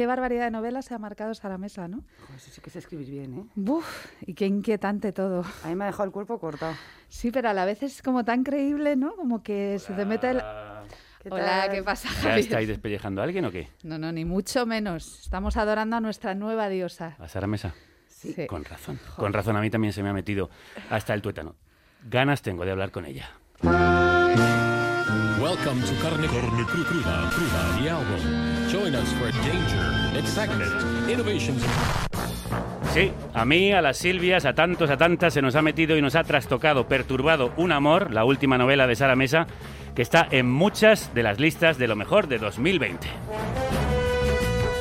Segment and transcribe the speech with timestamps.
[0.00, 2.02] qué barbaridad de novelas se ha marcado Sara Mesa, ¿no?
[2.34, 3.44] eso sí que es escribir bien, ¿eh?
[3.54, 5.44] Buf, y qué inquietante todo.
[5.62, 6.72] A mí me ha dejado el cuerpo cortado.
[7.10, 9.14] Sí, pero a la vez es como tan creíble, ¿no?
[9.14, 10.38] Como que se te mete el...
[11.28, 12.38] Hola, ¿qué pasa, ¿Ya Javier?
[12.38, 13.68] estáis despellejando a alguien o qué?
[13.82, 15.20] No, no, ni mucho menos.
[15.20, 17.14] Estamos adorando a nuestra nueva diosa.
[17.18, 17.74] ¿A Sara Mesa?
[18.08, 18.46] Sí.
[18.46, 18.98] Con razón.
[19.16, 20.48] Con razón, a mí también se me ha metido
[20.88, 21.56] hasta el tuétano.
[22.08, 23.28] Ganas tengo de hablar con ella.
[23.62, 23.82] Welcome
[25.82, 28.59] to Carne, Carne Cru- Cruda, Cruda, the album.
[28.70, 30.70] Join us for danger, excitement,
[31.10, 31.60] innovations.
[32.94, 36.02] Sí, a mí, a las Silvias, a tantos, a tantas, se nos ha metido y
[36.02, 39.48] nos ha trastocado, perturbado Un Amor, la última novela de Sara Mesa,
[39.96, 43.08] que está en muchas de las listas de lo mejor de 2020.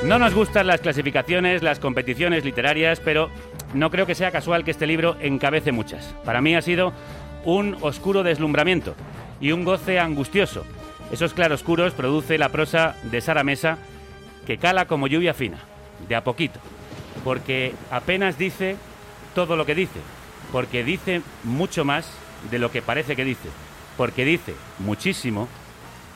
[0.04, 3.32] No nos gustan las clasificaciones, las competiciones literarias, pero
[3.74, 6.14] no creo que sea casual que este libro encabece muchas.
[6.24, 6.94] Para mí ha sido
[7.44, 8.94] un oscuro deslumbramiento
[9.42, 10.64] y un goce angustioso.
[11.12, 13.78] Esos claroscuros produce la prosa de Sara Mesa,
[14.46, 15.58] que cala como lluvia fina,
[16.08, 16.60] de a poquito,
[17.24, 18.78] porque apenas dice
[19.34, 20.00] todo lo que dice,
[20.52, 22.10] porque dice mucho más
[22.52, 23.50] de lo que parece que dice,
[23.98, 25.48] porque dice muchísimo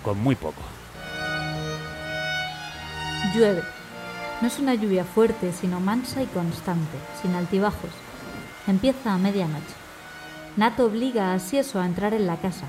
[0.04, 0.62] con muy poco.
[3.36, 3.64] Llueve.
[4.42, 7.92] No es una lluvia fuerte, sino mansa y constante, sin altibajos.
[8.68, 9.74] Empieza a medianoche.
[10.58, 12.68] Nat obliga a Sieso a entrar en la casa.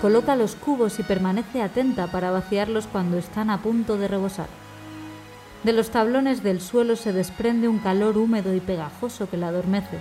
[0.00, 4.48] Coloca los cubos y permanece atenta para vaciarlos cuando están a punto de rebosar.
[5.62, 9.98] De los tablones del suelo se desprende un calor húmedo y pegajoso que la adormece.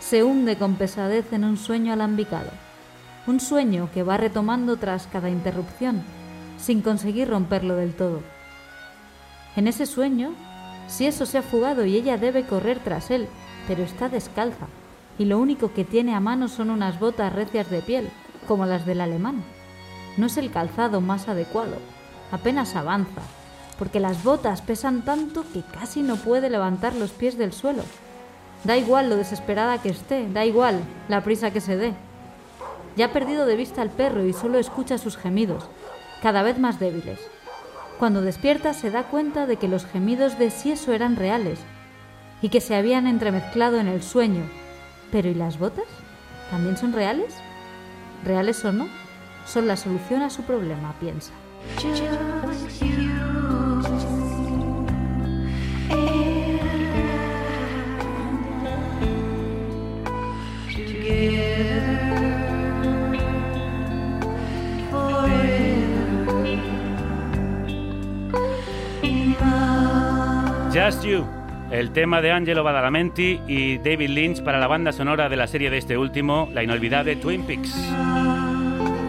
[0.00, 2.50] Se hunde con pesadez en un sueño alambicado.
[3.28, 6.02] Un sueño que va retomando tras cada interrupción,
[6.58, 8.22] sin conseguir romperlo del todo.
[9.54, 10.32] En ese sueño,
[10.88, 13.28] si eso se ha fugado y ella debe correr tras él,
[13.68, 14.66] pero está descalza,
[15.16, 18.10] y lo único que tiene a mano son unas botas recias de piel,
[18.46, 19.42] como las del alemán.
[20.16, 21.76] No es el calzado más adecuado,
[22.30, 23.22] apenas avanza,
[23.78, 27.82] porque las botas pesan tanto que casi no puede levantar los pies del suelo.
[28.64, 31.94] Da igual lo desesperada que esté, da igual la prisa que se dé.
[32.96, 35.64] Ya ha perdido de vista al perro y solo escucha sus gemidos,
[36.22, 37.18] cada vez más débiles.
[37.98, 41.58] Cuando despierta se da cuenta de que los gemidos de Sieso eran reales
[42.42, 44.42] y que se habían entremezclado en el sueño.
[45.10, 45.86] Pero ¿y las botas?
[46.50, 47.34] ¿También son reales?
[48.24, 48.88] ¿Reales o no?
[49.46, 51.32] Son la solución a su problema, piensa.
[70.72, 71.26] Just You,
[71.72, 75.70] el tema de Angelo Badalamenti y David Lynch para la banda sonora de la serie
[75.70, 77.74] de este último, la inolvidable Twin Peaks.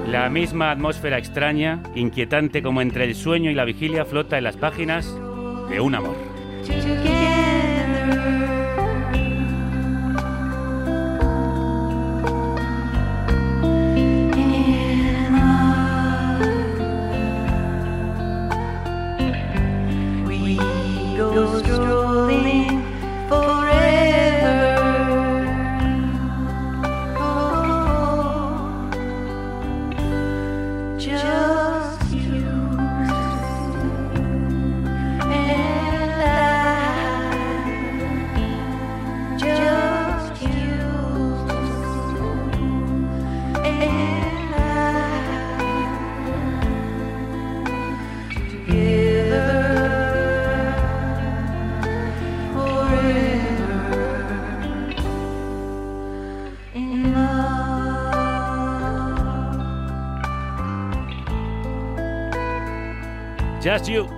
[0.08, 4.56] La misma atmósfera extraña, inquietante como entre el sueño y la vigilia flota en las
[4.56, 5.14] páginas
[5.70, 6.16] de un amor.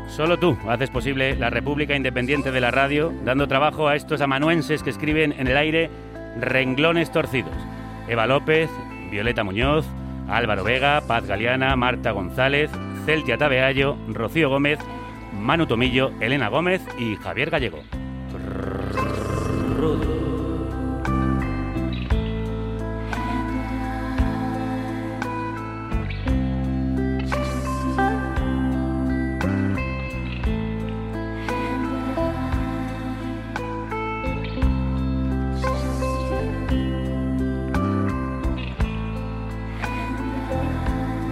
[0.10, 4.84] Solo tú, haces posible la República Independiente de la Radio, dando trabajo a estos amanuenses
[4.84, 5.90] que escriben en el aire
[6.40, 7.56] renglones torcidos.
[8.08, 8.70] Eva López,
[9.10, 9.88] Violeta Muñoz,
[10.30, 12.70] Álvaro Vega, Paz Galeana, Marta González,
[13.08, 14.78] Celtia Tabeallo, Rocío Gómez,
[15.34, 17.80] Manu Tomillo, Elena Gómez y Javier Gallego.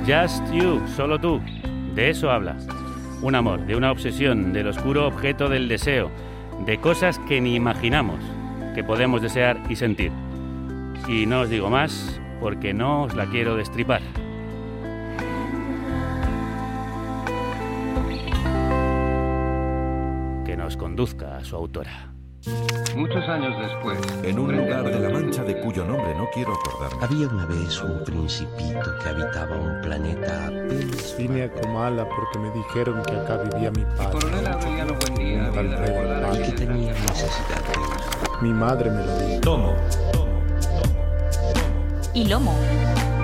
[0.06, 1.42] Just You, solo tú.
[1.96, 2.58] De eso habla.
[3.22, 6.12] Un amor, de una obsesión, del oscuro objeto del deseo,
[6.66, 8.20] de cosas que ni imaginamos
[8.76, 10.12] que podemos desear y sentir.
[11.08, 14.02] Y no os digo más porque no os la quiero destripar.
[20.46, 22.13] que nos conduzca a su autora.
[22.96, 24.00] Muchos años después.
[24.24, 27.04] En un lugar a de la Mancha de cuyo nombre no quiero acordarme.
[27.04, 32.52] Había una vez un principito que habitaba un planeta apenas Vine a Comala porque me
[32.52, 34.12] dijeron que acá vivía mi padre.
[34.12, 35.50] coronel Aureliano Buendía
[36.34, 38.46] y que tenía necesidad de.
[38.46, 39.42] Mi madre me lo dijo.
[39.42, 39.76] Tomo.
[42.14, 42.56] Y lomo.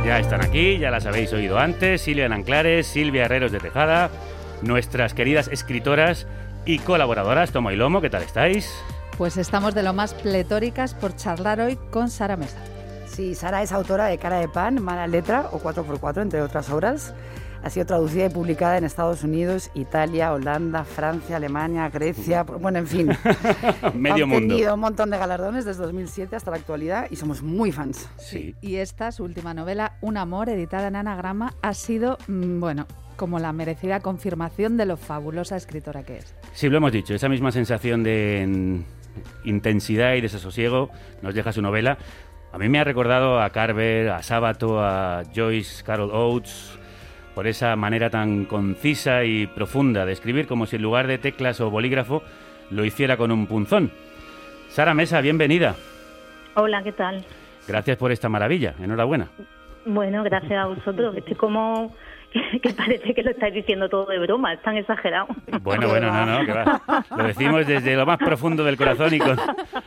[0.04, 4.10] Ya están aquí, ya las habéis oído antes, Silvia Nanclares, Silvia Herreros de Tejada,
[4.64, 6.26] nuestras queridas escritoras
[6.66, 8.74] y colaboradoras, Tomo y Lomo, ¿qué tal estáis?
[9.20, 12.56] Pues estamos de lo más pletóricas por charlar hoy con Sara Mesa.
[13.06, 17.14] Sí, Sara es autora de Cara de Pan, Mala Letra o 4x4, entre otras obras.
[17.62, 22.88] Ha sido traducida y publicada en Estados Unidos, Italia, Holanda, Francia, Alemania, Grecia, bueno, en
[22.88, 23.10] fin.
[23.94, 24.48] Medio ha mundo.
[24.56, 28.10] tenido un montón de galardones desde 2007 hasta la actualidad y somos muy fans.
[28.18, 28.56] Sí.
[28.62, 33.40] Y esta, su última novela, Un amor, editada en anagrama, ha sido, mm, bueno, como
[33.40, 36.34] la merecida confirmación de lo fabulosa escritora que es.
[36.54, 40.90] Sí, lo hemos dicho, esa misma sensación de mm, intensidad y desasosiego
[41.22, 41.98] nos deja su novela.
[42.54, 46.79] A mí me ha recordado a Carver, a Sábato, a Joyce Carol Oates,
[47.40, 51.62] por esa manera tan concisa y profunda de escribir, como si en lugar de teclas
[51.62, 52.22] o bolígrafo
[52.70, 53.92] lo hiciera con un punzón.
[54.68, 55.74] Sara Mesa, bienvenida.
[56.56, 57.24] Hola, ¿qué tal?
[57.66, 58.74] Gracias por esta maravilla.
[58.84, 59.30] Enhorabuena.
[59.86, 61.16] Bueno, gracias a vosotros.
[61.16, 61.96] Estoy como
[62.62, 65.28] que parece que lo estáis diciendo todo de broma, es tan exagerado.
[65.62, 67.06] Bueno, bueno, no, no, que va.
[67.16, 69.38] Lo decimos desde lo más profundo del corazón y con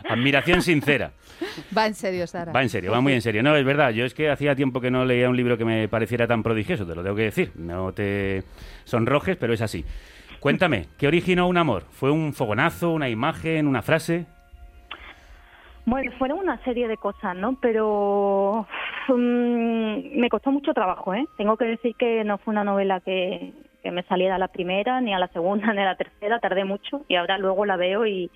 [0.09, 1.13] admiración sincera.
[1.77, 2.53] Va en serio, Sara.
[2.53, 3.43] Va en serio, va muy en serio.
[3.43, 5.89] No, es verdad, yo es que hacía tiempo que no leía un libro que me
[5.89, 7.53] pareciera tan prodigioso, te lo tengo que decir.
[7.57, 8.43] No te
[8.85, 9.85] sonrojes, pero es así.
[10.41, 11.85] Cuéntame, ¿qué originó un amor?
[11.91, 14.27] ¿Fue un fogonazo, una imagen, una frase?
[15.85, 17.57] Bueno, fueron una serie de cosas, ¿no?
[17.61, 18.67] Pero
[19.09, 21.27] mm, me costó mucho trabajo, ¿eh?
[21.37, 23.53] Tengo que decir que no fue una novela que,
[23.83, 26.39] que me saliera a la primera, ni a la segunda, ni a la tercera.
[26.39, 28.31] Tardé mucho y ahora luego la veo y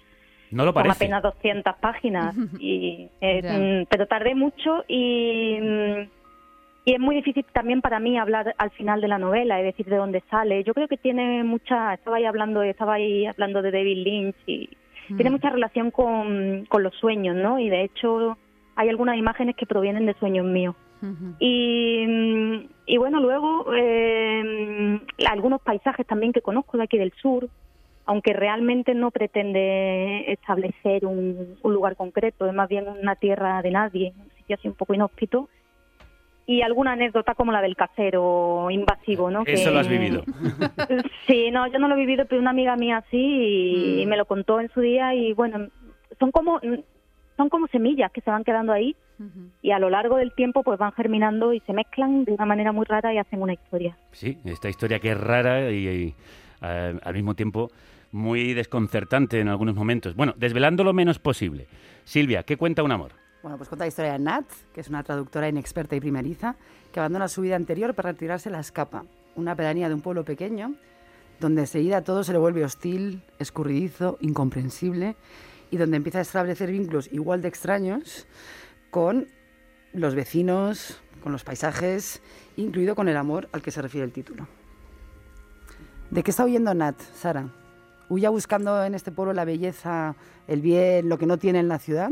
[0.51, 1.05] No lo con parece.
[1.05, 2.35] apenas 200 páginas.
[2.59, 6.09] y eh, mm, Pero tardé mucho y, mm,
[6.87, 9.87] y es muy difícil también para mí hablar al final de la novela y decir
[9.87, 10.65] de dónde sale.
[10.65, 11.95] Yo creo que tiene mucha...
[11.95, 14.69] Estaba ahí hablando, estaba ahí hablando de David Lynch y
[15.09, 17.59] tiene mucha relación con, con los sueños, ¿no?
[17.59, 18.37] Y de hecho
[18.75, 20.75] hay algunas imágenes que provienen de sueños míos.
[21.39, 27.49] Y, mm, y bueno, luego eh, algunos paisajes también que conozco de aquí del sur,
[28.07, 33.71] aunque realmente no pretende establecer un, un lugar concreto, es más bien una tierra de
[33.71, 35.49] nadie, un sitio así un poco inhóspito.
[36.49, 39.43] Y alguna anécdota como la del casero invasivo, ¿no?
[39.47, 40.23] Eso Que- lo has vivido.
[41.27, 44.17] Sí, no, yo no lo he vivido, pero una amiga mía sí y, y me
[44.17, 45.67] lo contó en su día y bueno,
[46.21, 46.61] son como
[47.37, 48.95] son como semillas que se van quedando ahí
[49.63, 52.71] y a lo largo del tiempo pues van germinando y se mezclan de una manera
[52.73, 53.97] muy rara y hacen una historia.
[54.13, 56.15] Sí, esta historia que es rara y, y,
[56.63, 57.71] eh, al mismo tiempo
[58.13, 60.15] muy desconcertante en algunos momentos.
[60.15, 61.67] Bueno, desvelando lo menos posible.
[62.05, 63.13] Silvia, ¿qué cuenta un amor?
[63.47, 64.45] Bueno, pues cuenta la historia de Nat,
[64.75, 66.57] que es una traductora inexperta y primeriza,
[66.93, 69.05] que abandona su vida anterior para retirarse a la escapa,
[69.37, 70.75] una pedanía de un pueblo pequeño,
[71.39, 75.15] donde enseguida todo se le vuelve hostil, escurridizo, incomprensible,
[75.71, 78.27] y donde empieza a establecer vínculos igual de extraños
[78.91, 79.29] con
[79.93, 82.23] los vecinos, con los paisajes,
[82.57, 84.49] incluido con el amor al que se refiere el título.
[86.11, 87.47] ¿De qué está huyendo Nat, Sara?
[88.09, 90.17] ¿Huya buscando en este pueblo la belleza,
[90.49, 92.11] el bien, lo que no tiene en la ciudad?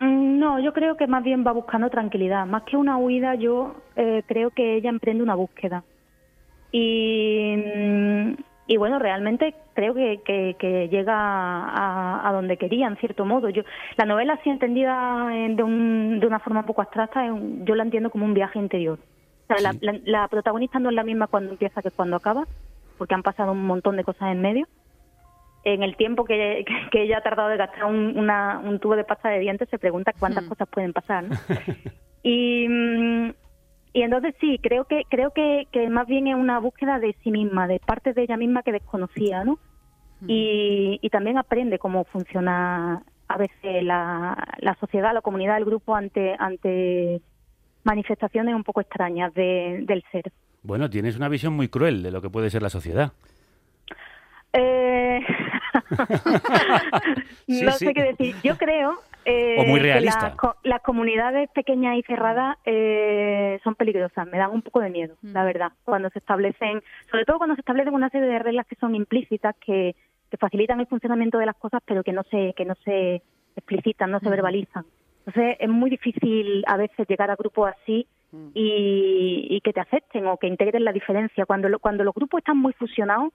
[0.00, 2.46] Mm, No, yo creo que más bien va buscando tranquilidad.
[2.46, 5.84] Más que una huida, yo eh, creo que ella emprende una búsqueda.
[6.72, 8.34] Y, mm,
[8.68, 13.48] y bueno, realmente creo que, que- que llega a, a donde quería, en cierto modo.
[13.50, 13.62] Yo,
[13.96, 17.26] la novela, así entendida en- de, un- de una forma un poco abstracta,
[17.64, 18.98] yo la entiendo como un viaje interior.
[18.98, 22.46] O sea, la, la- la protagonista no es la misma cuando empieza que cuando acaba,
[22.98, 24.66] porque han pasado un montón de cosas en medio
[25.64, 29.28] en el tiempo que, ella ha tardado de gastar un, una- un tubo de pasta
[29.28, 31.24] de dientes, se pregunta cuántas cosas pueden pasar.
[31.24, 31.36] ¿no?
[32.22, 33.30] y, mm,
[33.92, 37.30] y entonces sí, creo que creo que, que más bien es una búsqueda de sí
[37.30, 39.58] misma, de partes de ella misma que desconocía, ¿no?
[40.28, 45.94] Y, y también aprende cómo funciona a veces la, la sociedad, la comunidad, el grupo
[45.96, 47.22] ante ante
[47.84, 50.30] manifestaciones un poco extrañas de- del ser.
[50.62, 53.12] Bueno, tienes una visión muy cruel de lo que puede ser la sociedad.
[54.52, 55.20] Eh,
[57.46, 57.86] Sí, no sí.
[57.86, 58.34] sé qué decir.
[58.42, 60.28] Yo creo eh, O muy que realista.
[60.28, 64.26] las, co- las comunidades pequeñas y cerradas eh, son peligrosas.
[64.28, 65.32] Me dan un poco de miedo, Mm.
[65.32, 65.72] la verdad.
[65.84, 69.54] Cuando se establecen, sobre todo cuando se establecen una serie de reglas que son implícitas,
[69.64, 69.94] que,
[70.30, 73.22] que facilitan el funcionamiento de las cosas, pero que no se que no se
[73.56, 74.30] explicitan, no se Mm.
[74.30, 74.84] verbalizan.
[75.26, 78.06] Entonces es muy difícil a veces llegar a grupos así
[78.54, 81.44] y, y que te acepten o que integren la diferencia.
[81.46, 83.32] Cuando lo- cuando los grupos están muy fusionados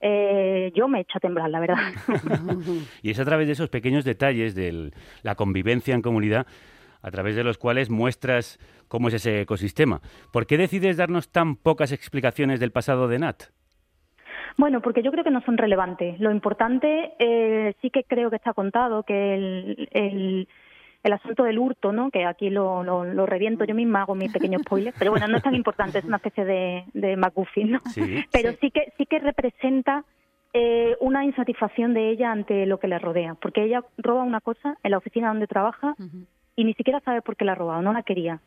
[0.00, 1.76] eh, yo me echo a temblar, la verdad.
[3.02, 6.46] Y es a través de esos pequeños detalles de la convivencia en comunidad
[7.02, 10.00] a través de los cuales muestras cómo es ese ecosistema.
[10.32, 13.44] ¿Por qué decides darnos tan pocas explicaciones del pasado de Nat?
[14.58, 16.18] Bueno, porque yo creo que no son relevantes.
[16.18, 20.48] Lo importante eh, sí que creo que está contado, que el, el,
[21.06, 22.10] el asunto del hurto, ¿no?
[22.10, 25.36] que aquí lo, lo, lo reviento yo misma, hago mi pequeño spoiler, pero bueno, no
[25.36, 27.80] es tan importante, es una especie de, de MacGuffin, ¿no?
[27.92, 28.24] Sí.
[28.32, 30.04] Pero sí que, sí que representa
[30.52, 34.76] eh, una insatisfacción de ella ante lo que le rodea, porque ella roba una cosa
[34.82, 35.94] en la oficina donde trabaja
[36.56, 38.40] y ni siquiera sabe por qué la ha robado, no la quería.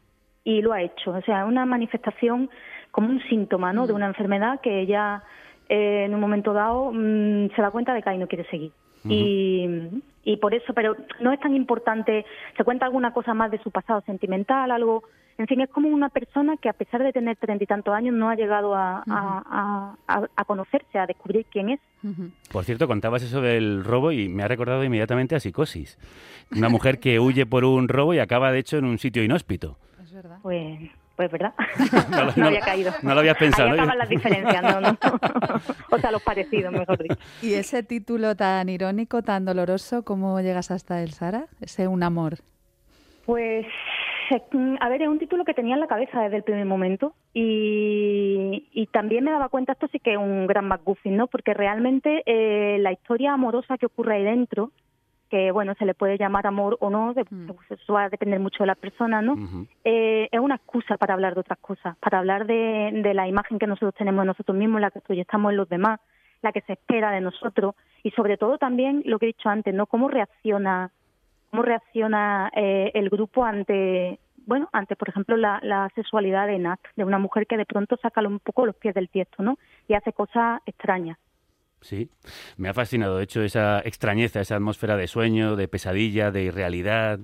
[0.44, 1.12] Y lo ha hecho.
[1.12, 2.50] O sea, una manifestación
[2.92, 3.88] como un síntoma ¿no?
[3.88, 5.24] de una enfermedad que ella
[5.70, 8.72] eh, en un momento dado mm, se da cuenta de que ahí no quiere seguir.
[9.08, 12.26] Y, y por eso, pero no es tan importante,
[12.58, 15.04] se cuenta alguna cosa más de su pasado sentimental, algo,
[15.38, 18.14] en fin, es como una persona que a pesar de tener treinta y tantos años
[18.14, 21.80] no ha llegado a, a- a- a conocerse, a descubrir quién es.
[22.52, 25.98] Por cierto, contabas eso del robo y me ha recordado inmediatamente a Psicosis.
[26.56, 29.78] Una mujer que huye por un robo y acaba, de hecho, en un sitio inhóspito.
[30.42, 30.80] Pues,
[31.20, 31.54] pues verdad.
[32.38, 32.94] No había caído.
[33.02, 33.84] no lo habías pensado, Ahí ¿no?
[33.84, 34.98] acaban las diferencias, no, no.
[35.92, 37.18] o sea, los parecidos, mejor dicho.
[37.42, 41.48] ¿Y ese título tan irónico, tan doloroso, cómo llegas hasta él, Sara?
[41.60, 42.36] Ese un amor.
[43.26, 43.66] Pues,
[44.54, 47.14] mm, a ver, es un título que tenía en la cabeza desde el primer momento
[47.34, 51.28] y, y también me daba cuenta, esto sí que es un gran McGuffin, ¿no?
[51.28, 54.72] Porque realmente eh, la historia amorosa que ocurre ahí dentro,
[55.30, 58.40] que bueno, se le puede llamar amor o no, de- pues, eso va a depender
[58.40, 59.36] mucho de la persona, ¿no?
[59.84, 63.60] Eh, es una excusa para hablar de otras cosas, para hablar de, de la imagen
[63.60, 66.00] que nosotros tenemos de nosotros mismos, la que proyectamos en los demás,
[66.42, 69.74] la que se espera de nosotros y sobre todo también lo que he dicho antes,
[69.74, 69.86] ¿no?
[69.86, 70.92] Cómo reacciona
[71.52, 76.80] cómo reacciona eh, el grupo ante, bueno, ante, por ejemplo, la, la sexualidad de Nat,
[76.96, 79.58] de una mujer que de pronto saca un poco los pies del tiesto, ¿no?
[79.88, 81.18] Y hace cosas extrañas.
[81.82, 82.10] Sí,
[82.58, 87.20] me ha fascinado, de hecho, esa extrañeza, esa atmósfera de sueño, de pesadilla, de irrealidad.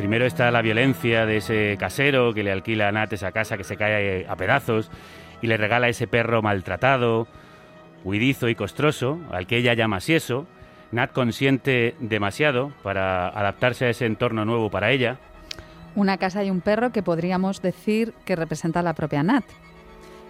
[0.00, 3.64] Primero está la violencia de ese casero que le alquila a Nat esa casa que
[3.64, 4.90] se cae a pedazos
[5.42, 7.28] y le regala ese perro maltratado,
[8.02, 10.46] huidizo y costroso, al que ella llama Sieso.
[10.92, 15.18] Nat consiente demasiado para adaptarse a ese entorno nuevo para ella.
[15.94, 19.44] Una casa y un perro que podríamos decir que representa a la propia Nat.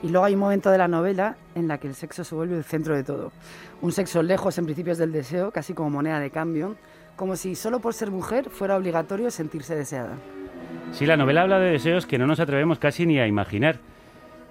[0.02, 2.56] Y luego hay un momento de la novela en la que el sexo se vuelve
[2.56, 3.32] el centro de todo.
[3.82, 6.76] Un sexo lejos en principios del deseo, casi como moneda de cambio,
[7.16, 10.16] como si solo por ser mujer fuera obligatorio sentirse deseada.
[10.92, 13.76] Sí, la novela habla de deseos que no nos atrevemos casi ni a imaginar.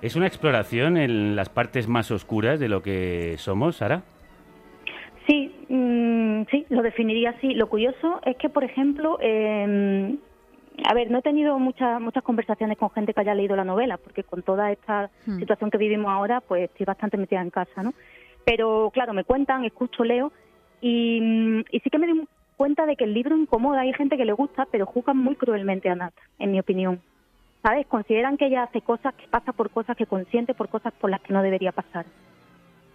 [0.01, 4.04] ¿Es una exploración en las partes más oscuras de lo que somos, Sara?
[5.28, 5.59] Sí,
[6.51, 7.53] sí, lo definiría así.
[7.53, 10.15] Lo curioso es que, por ejemplo, eh,
[10.86, 13.98] a ver, no he tenido muchas muchas conversaciones con gente que haya leído la novela,
[13.98, 15.39] porque con toda esta Hmm.
[15.39, 17.94] situación que vivimos ahora, pues estoy bastante metida en casa, ¿no?
[18.46, 20.32] Pero claro, me cuentan, escucho, leo,
[20.82, 23.82] y, y sí que me doy cuenta de que el libro incomoda.
[23.82, 27.01] Hay gente que le gusta, pero juzgan muy cruelmente a Nat, en mi opinión.
[27.62, 27.86] ¿Sabes?
[27.88, 31.20] Consideran que ella hace cosas, que pasa por cosas que consiente, por cosas por las
[31.22, 32.06] que no debería pasar.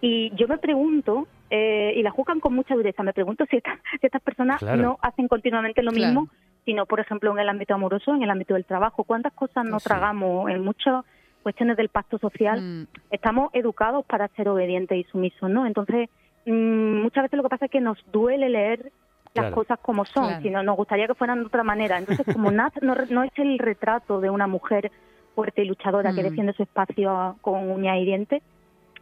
[0.01, 3.79] Y yo me pregunto, eh, y la juzgan con mucha dureza, me pregunto si, esta-
[3.99, 4.81] si estas personas Claro.
[4.81, 6.21] no hacen continuamente lo Claro.
[6.21, 6.29] mismo,
[6.65, 9.03] sino, por ejemplo, en el ámbito amoroso, en el ámbito del trabajo.
[9.03, 11.05] ¿Cuántas cosas no tragamos en muchas
[11.43, 12.59] cuestiones del pacto social?
[12.61, 12.87] Mm.
[13.11, 15.67] Estamos educados para ser obedientes y sumisos, ¿no?
[15.67, 16.09] Entonces,
[16.47, 18.91] mm, muchas veces lo que pasa es que nos duele leer
[19.35, 19.55] las Claro.
[19.55, 20.41] cosas como son, Claro.
[20.41, 21.99] sino nos gustaría que fueran de otra manera.
[21.99, 24.91] Entonces, como Nat no, re- no es el retrato de una mujer
[25.35, 26.25] fuerte y luchadora que Mm.
[26.29, 28.41] defiende su espacio con uñas y dientes,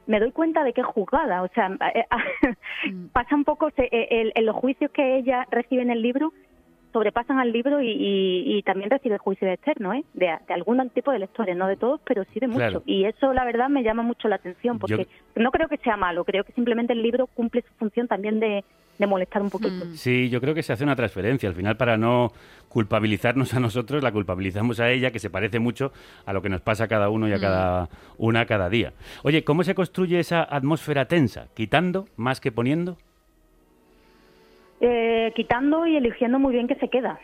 [0.07, 1.43] me doy cuenta de que es juzgada.
[1.43, 2.05] O sea, eh,
[3.13, 6.33] pasa un poco se- eh, el- en los juicios que ella recibe en el libro
[6.91, 10.03] sobrepasan al libro y, y- y también recibe juicios externos, ¿eh?
[10.13, 12.59] de, de algún tipo de lectores, no de todos, pero sí de muchos.
[12.59, 12.83] Claro.
[12.85, 16.23] Y eso, la verdad, me llama mucho la atención, porque no creo que sea malo,
[16.23, 18.63] creo que simplemente el libro cumple su función también de,
[18.97, 19.85] de molestar un poquito.
[19.93, 21.49] Sí, yo creo que se hace una transferencia.
[21.49, 22.31] Al final, para no
[22.69, 25.91] culpabilizarnos a nosotros, la culpabilizamos a ella, que se parece mucho
[26.25, 27.41] a lo que nos pasa a cada uno y a Mm.
[27.41, 28.93] cada una cada día.
[29.23, 31.47] Oye, ¿cómo se construye esa atmósfera tensa?
[31.55, 32.97] ¿Quitando más que poniendo?
[34.81, 37.19] Eh, quitando y eligiendo muy bien qué se queda.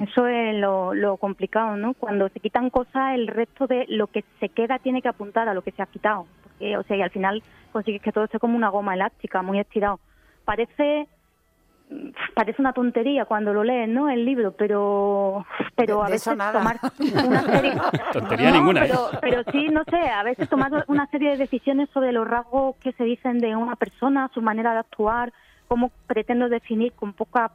[0.00, 1.92] Eso es lo, lo complicado, ¿no?
[1.92, 5.54] Cuando se quitan cosas, el resto de lo que se queda tiene que apuntar a
[5.54, 6.26] lo que se ha quitado.
[6.42, 9.58] Porque, o sea, y al final consigues que todo esté como una goma elástica, muy
[9.60, 10.00] estirado.
[10.46, 11.06] Parece
[12.34, 14.08] parece una tontería cuando lo lees, ¿no?
[14.08, 16.78] El libro, pero pero De- a veces tomar
[17.26, 17.74] una serie
[18.12, 18.88] Tontería No, ninguna, ¿eh?
[18.88, 22.74] pero, pero sí, no sé, a veces tomar una serie de decisiones sobre los rasgos
[22.76, 25.32] que se dicen de una persona, su manera de actuar,
[25.68, 27.52] cómo pretendo definir con poca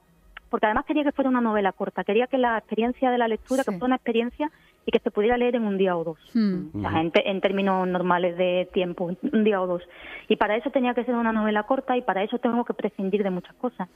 [0.51, 3.63] porque además quería que fuera una novela corta, quería que la experiencia de la lectura,
[3.63, 4.51] que fuera una experiencia
[4.86, 6.20] y que se pudiera leer en un día o dos.
[6.34, 6.75] Mm.
[6.86, 9.81] O sea, en, términos normales de tiempo, un día o dos.
[10.27, 13.24] Y para eso tenía que ser una novela corta y para eso tengo que prescindir
[13.24, 13.88] de muchas cosas.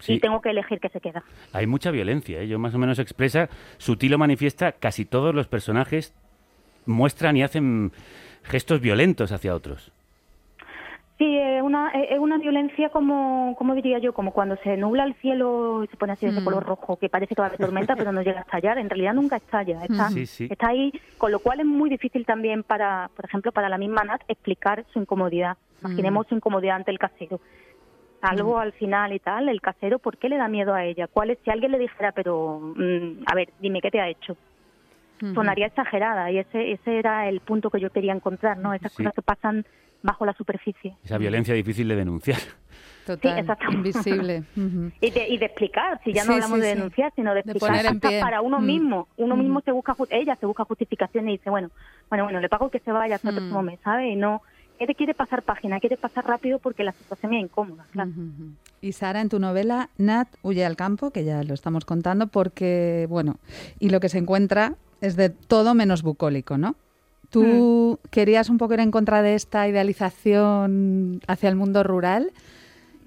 [0.00, 0.14] Sí.
[0.14, 1.24] Y tengo que elegir qué se queda.
[1.54, 2.46] Hay mucha violencia, ¿eh?
[2.46, 6.14] yo más o menos expresa, sutil o manifiesta, casi todos los personajes
[6.84, 7.90] muestran y hacen
[8.42, 9.92] gestos violentos hacia otros.
[11.22, 15.14] Sí, es una, es una violencia como, como diría yo, como cuando se nubla el
[15.20, 16.42] cielo y se pone así de Mm.
[16.44, 18.76] color rojo, que parece que va a haber tormenta, pero no llega a estallar.
[18.78, 19.84] En realidad nunca estalla.
[19.84, 20.48] Está, Sí, sí.
[20.50, 24.02] está ahí, con lo cual es muy difícil también para, por ejemplo, para la misma
[24.02, 25.58] Nat explicar su incomodidad.
[25.80, 27.40] Imaginemos su incomodidad ante el casero.
[28.20, 31.06] Algo al final y tal, el casero, ¿por qué le da miedo a ella?
[31.06, 34.36] ¿Cuál es, si alguien le dijera, pero, mm, a ver, dime, ¿qué te ha hecho?
[35.34, 38.74] sonaría exagerada y ese ese era el punto que yo quería encontrar, ¿no?
[38.74, 38.96] Esas Sí.
[39.04, 39.64] cosas que pasan
[40.02, 40.96] bajo la superficie.
[41.04, 42.38] Esa violencia difícil de denunciar.
[43.06, 43.88] Total, exactamente.
[43.88, 44.42] invisible.
[45.00, 46.76] Y de, y de explicar, si ya Sí, no hablamos sí, de sí.
[46.76, 48.20] denunciar, sino de De explicar poner en hasta pie.
[48.20, 48.64] para uno Mm.
[48.66, 49.08] mismo.
[49.16, 49.40] Uno Mm.
[49.40, 51.70] mismo se busca, ju- ella se busca justificación y dice, bueno,
[52.08, 53.38] bueno, bueno, le pago que se vaya hasta el Mm.
[53.38, 54.10] próximo mes, ¿sabe?
[54.10, 54.42] Y no,
[54.78, 58.10] quiere, quiere pasar página, quiere pasar rápido porque la situación es incómoda, claro.
[58.80, 63.06] Y Sara, en tu novela, Nat huye al campo, que ya lo estamos contando, porque,
[63.08, 63.36] bueno,
[63.80, 66.76] y lo que se encuentra es de todo menos bucólico, ¿no?
[67.32, 72.30] ¿Tú querías un poco ir en contra de esta idealización hacia el mundo rural?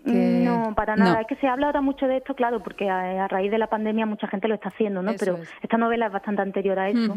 [0.05, 1.13] Que- No, para nada.
[1.15, 1.20] No.
[1.22, 3.67] Es que se habla ahora mucho de esto, claro, porque a, a raíz de la
[3.67, 5.12] pandemia mucha gente lo está haciendo, ¿no?
[5.12, 5.50] Eso Pero es.
[5.62, 7.15] esta novela es bastante anterior a eso.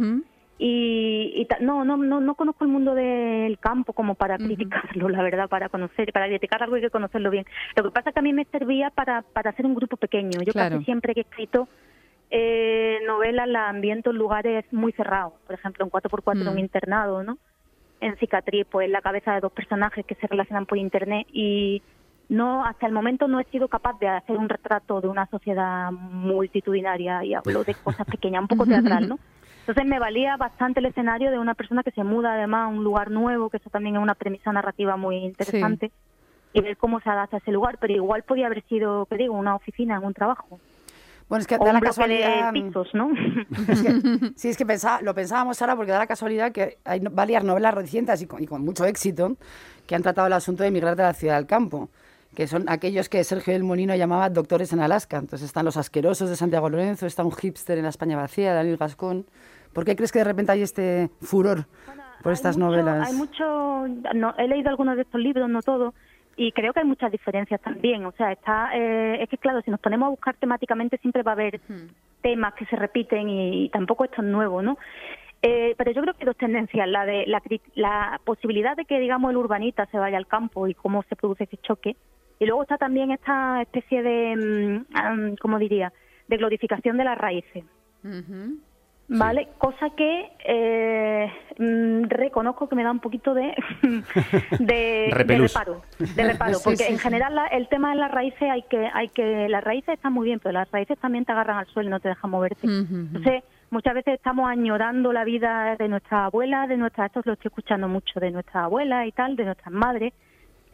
[0.60, 5.08] Y, y ta- no, no, no, no conozco el mundo del campo como para criticarlo,
[5.08, 7.44] la verdad, para conocer, para criticar algo hay que conocerlo bien.
[7.76, 10.40] Lo que pasa es que a mí me servía para, para hacer un grupo pequeño.
[10.44, 10.76] Yo Claro.
[10.76, 11.68] casi siempre que he escrito
[12.30, 16.54] eh, novelas la ambiento en lugares muy cerrados, por ejemplo, en 4x4 Mm.
[16.54, 17.38] un internado, ¿no?
[18.00, 21.82] En Cicatriz, pues la cabeza de dos personajes que se relacionan por internet y
[22.28, 25.90] no hasta el momento no he sido capaz de hacer un retrato de una sociedad
[25.90, 29.18] multitudinaria y hablo de cosas pequeñas, un poco teatral, ¿no?
[29.60, 32.84] Entonces me valía bastante el escenario de una persona que se muda además a un
[32.84, 35.90] lugar nuevo, que eso también es una premisa narrativa muy interesante,
[36.54, 39.34] y ver cómo se adapta a ese lugar, pero igual podía haber sido, ¿qué digo?,
[39.34, 40.58] una oficina un trabajo.
[41.28, 42.52] Bueno, es que da la casualidad.
[42.52, 43.10] de pisos, ¿no?
[43.68, 47.00] Es que- sí, es que pensaba- lo pensábamos ahora porque da la casualidad que hay
[47.00, 49.36] varias novelas recientes y con, y con mucho éxito
[49.86, 51.90] que han tratado el asunto de emigrar de la ciudad al campo,
[52.34, 55.18] que son aquellos que Sergio del Molino llamaba doctores en Alaska.
[55.18, 58.76] Entonces están los asquerosos de Santiago Lorenzo, está un hipster en la España vacía, Daniel
[58.78, 59.26] Gascón.
[59.72, 61.66] ¿Por qué crees que de repente hay este furor
[62.22, 63.08] por estas Hay mucho- novelas?
[63.08, 65.94] Hay mucho, no, he leído algunos de estos libros, no todos,
[66.38, 68.06] y creo que hay muchas diferencias también.
[68.06, 71.32] O sea, está, eh, es que claro, si nos ponemos a buscar temáticamente siempre va
[71.32, 71.60] a haber
[72.22, 74.78] temas que se repiten y, y tampoco esto es nuevo, ¿no?
[75.42, 77.42] Eh, pero yo creo que hay dos tendencias, la de la,
[77.74, 81.44] la posibilidad de que, digamos, el urbanita se vaya al campo y cómo se produce
[81.44, 81.96] ese choque,
[82.38, 85.92] y luego está también esta especie de, am, ¿cómo diría?,
[86.28, 87.64] de glorificación de las raíces.
[88.04, 88.58] Ujú.
[89.10, 89.48] ¿Vale?
[89.56, 93.54] Cosa que eh, mm, reconozco que me da un poquito de,
[94.58, 95.82] de, de reparo.
[95.98, 98.88] De reparo, Sí, porque sí, en general la- el tema de las raíces hay que,
[98.92, 101.88] hay que, las raíces están muy bien, pero las raíces también te agarran al suelo
[101.88, 102.66] y no te dejan moverte.
[102.66, 107.48] Entonces, muchas veces estamos añorando la vida de nuestras abuelas, de nuestras, esto lo estoy
[107.48, 110.12] escuchando mucho, de nuestras abuelas y tal, de nuestras madres,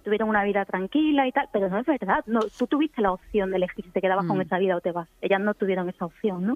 [0.02, 3.50] tuvieron una vida tranquila y tal, pero no es verdad, no, tú tuviste la opción
[3.50, 4.42] de elegir si te quedabas con Mm.
[4.42, 6.54] esa vida o te vas, ellas no tuvieron esa opción, ¿no?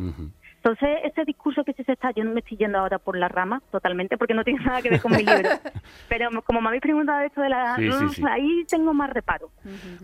[0.63, 3.63] Entonces, ese discurso que se está, yo no me estoy yendo ahora por la rama
[3.71, 5.49] totalmente, porque no tiene nada que ver con mi libro.
[6.09, 7.77] Pero como me habéis preguntado esto de la...
[7.77, 8.23] Sí, sí, sí.
[8.29, 9.51] Ahí tengo más reparo.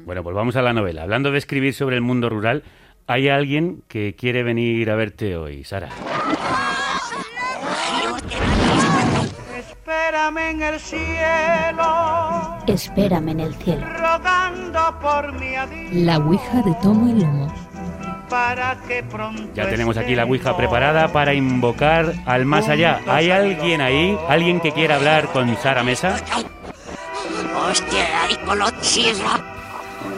[0.04, 1.02] Bueno, pues vamos a la novela.
[1.02, 2.62] Hablando de escribir sobre el mundo rural,
[3.08, 5.88] hay alguien que quiere venir a verte hoy, Sara.
[9.58, 11.84] Espérame en el cielo,
[12.66, 13.86] Espérame en el cielo.
[13.98, 17.52] rogando por mi adiós, La Ouija de Tomo y Lomo.
[18.34, 23.00] Para que pronto Ya tenemos aquí la Ouija preparada para invocar al más allá.
[23.06, 24.18] ¿Hay alguien ahí?
[24.28, 26.16] ¿Alguien que quiera hablar con Sara Mesa?
[26.16, 26.42] The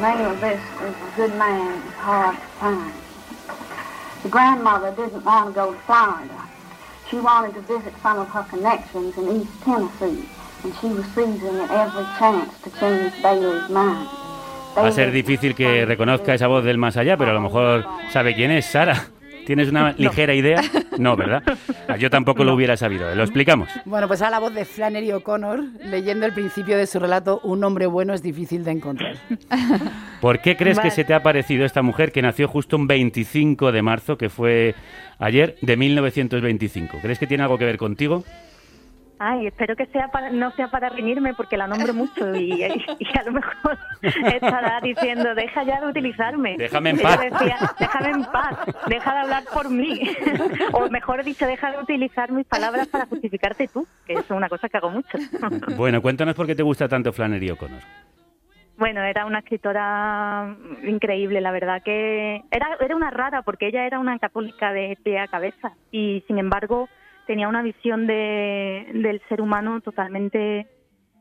[0.02, 2.92] name of this is A Good Man is Hard to Find.
[4.22, 6.48] The grandmother didn't want to go to Florida.
[7.11, 10.26] She wanted to visit some of her connections in East Tennessee,
[10.64, 14.09] and she was seizing at every chance to change Bailey's mind.
[14.77, 17.85] Va a ser difícil que reconozca esa voz del más allá, pero a lo mejor
[18.11, 19.07] sabe quién es Sara.
[19.47, 20.61] ¿Tienes una ligera idea?
[20.99, 21.43] No, ¿verdad?
[21.89, 23.15] Ah, Yo tampoco lo hubiera sabido.
[23.15, 23.69] Lo explicamos.
[23.85, 27.62] Bueno, pues era la voz de Flannery O'Connor leyendo el principio de su relato Un
[27.62, 29.17] hombre bueno es difícil de encontrar.
[30.21, 33.71] ¿Por qué crees que se te ha parecido esta mujer que nació justo un 25
[33.71, 34.75] de marzo, que fue
[35.19, 36.99] ayer de 1925?
[37.01, 38.25] ¿Crees que tiene algo que ver contigo?
[39.18, 43.18] Ay, espero que sea para, no sea para reñirme porque la nombro mucho y, y-
[43.18, 46.57] a lo mejor estará diciendo, deja ya de utilizarme.
[46.59, 47.20] Déjame en paz.
[47.20, 50.02] decía, déjame en paz, deja de hablar por mí.
[50.72, 54.48] o mejor dicho, deja de utilizar mis palabras para justificarte tú, que eso es una
[54.50, 55.16] cosa que hago mucho.
[55.76, 57.81] Bueno, cuéntanos por qué te gusta tanto Flannery O'Connor.
[58.79, 63.98] Bueno, era una escritora increíble, la verdad que era, era una rara porque ella era
[63.98, 66.88] una católica de pie a cabeza y sin embargo
[67.27, 70.67] tenía una visión de, del ser humano totalmente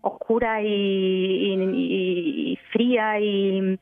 [0.02, 3.80] oscura y, y- y fría y,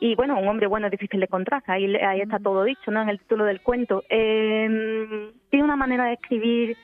[0.00, 3.02] y bueno, un hombre bueno es difícil de encontrar, ahí, ahí está todo dicho ¿no?
[3.02, 4.02] en el título del cuento.
[4.08, 6.76] Eh, tiene una manera de escribir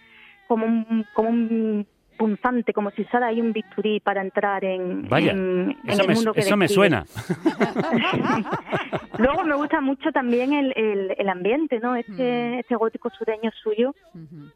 [0.46, 1.86] como un, como un
[2.18, 6.08] punzante, como si usara ahí un bisturí para entrar en, Vaya, en, en eso, el
[6.08, 6.90] me, mundo que eso me describe.
[6.90, 7.04] suena.
[9.18, 11.96] Luego me gusta mucho también el, el, el ambiente, ¿no?
[11.96, 13.94] Este, este gótico sureño suyo.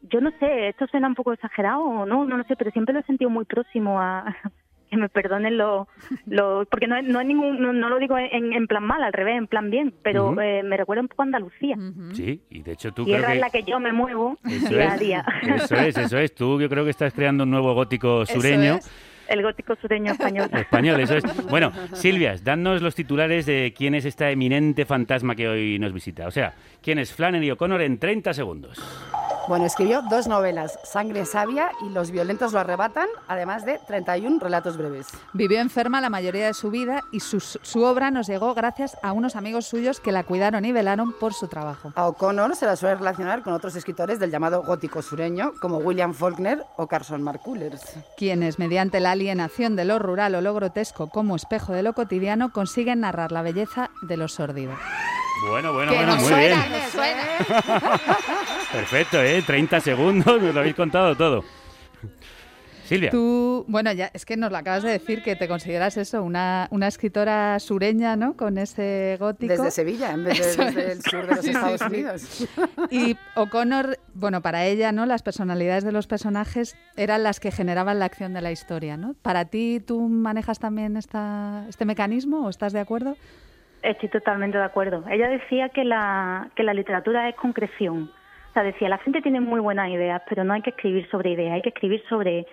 [0.03, 2.93] Yo no sé, esto suena un poco exagerado o no, no lo sé, pero siempre
[2.93, 4.37] lo he sentido muy próximo a...
[4.93, 5.89] Que me perdonen lo,
[6.27, 9.03] lo porque no es, no es ningún, no, no lo digo en, en plan mal,
[9.03, 11.77] al revés, en plan bien, pero eh, me recuerda un poco a Andalucía.
[12.13, 13.35] Sí, y de hecho tú creo Tierra que...
[13.37, 15.25] en la que yo me muevo Eso día a es, día.
[15.57, 16.35] eso es, eso es.
[16.35, 18.81] Tú yo creo que estás creando un nuevo gótico sureño.
[19.29, 20.49] El gótico sureño español.
[20.53, 21.25] Español, eso es.
[21.53, 26.27] Bueno, Silvia, danos los titulares de quién es esta eminente fantasma que hoy nos visita.
[26.27, 28.79] O sea, quién es Flannery O'Connor en 30 segundos.
[29.49, 34.77] Bueno, escribió dos novelas, Sangre Sabia y Los violentos lo arrebatan, además de 31 relatos
[34.77, 35.09] breves.
[35.33, 39.13] Vivió enferma la mayoría de su vida y su, su obra nos llegó gracias a
[39.13, 41.93] unos amigos suyos que la cuidaron y velaron por su trabajo.
[41.97, 46.15] A O'Connor se la suele relacionar con otros escritores del llamado gótico sureño, como William
[46.15, 47.97] Faulkner o Carson McCullers.
[48.17, 52.53] Quienes, mediante la alienación de lo rural o lo grotesco como espejo de lo cotidiano,
[52.53, 54.73] consiguen narrar la belleza de lo sórdido.
[55.51, 56.73] Bueno, bueno, Que bueno, nos muy suena, bien.
[56.83, 57.23] nos suena.
[58.73, 59.43] Perfecto, ¿eh?
[59.47, 61.45] 30 segundos, nos lo habéis contado todo.
[62.95, 63.11] Silvia.
[63.11, 66.69] Tú, bueno, ya es que nos lo acabas de decir que te consideras eso, una,
[66.71, 68.37] una escritora sureña, ¿no?
[68.37, 69.53] Con ese gótico.
[69.53, 70.97] Desde Sevilla, en vez de Eso desde es.
[70.97, 71.81] el sur de los Estados.
[71.83, 72.49] Unidos.
[72.91, 75.07] Y O'Connor, bueno, para ella, ¿no?
[75.07, 79.15] Las personalidades de los personajes eran las que generaban la acción de la historia, ¿no?
[79.23, 83.17] Para ti, ¿tú manejas también esta, este mecanismo o estás de acuerdo?
[83.83, 85.05] Estoy totalmente de acuerdo.
[85.11, 88.11] Ella decía que la, que la literatura es concreción.
[88.51, 91.31] O sea, decía, la gente tiene muy buenas ideas, pero no hay que escribir sobre
[91.31, 92.47] ideas, hay que escribir sobre,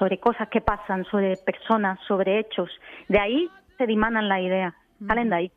[0.00, 2.70] sobre cosas que pasan, sobre personas, sobre hechos.
[3.06, 4.74] De ahí se dimanan las ideas,
[5.06, 5.52] salen de ahí.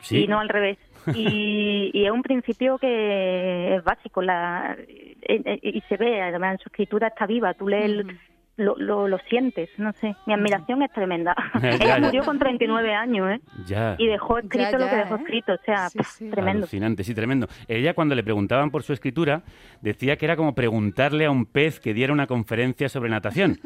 [0.00, 0.24] Sí.
[0.24, 0.76] Y no al revés.
[1.14, 6.54] Y, y es un principio que es básico la, eh, eh, y se ve, además
[6.54, 8.18] en su escritura está viva, tú lees, el-
[8.56, 10.14] lo, lo, lo sientes, no sé.
[10.26, 11.34] Mi admiración es tremenda.
[11.62, 12.00] Ya, Ella ya.
[12.00, 13.40] murió con 39 años, ¿eh?
[13.66, 13.96] Ya.
[13.98, 15.18] Y dejó escrito Ya, lo que ya, dejó ¿eh?
[15.20, 15.88] escrito, o sea,
[16.30, 16.58] tremendo.
[16.60, 17.48] Alucinante, sí, tremendo.
[17.68, 19.42] Ella cuando le preguntaban por su escritura
[19.80, 23.58] decía que era como preguntarle a un pez que diera una conferencia sobre natación.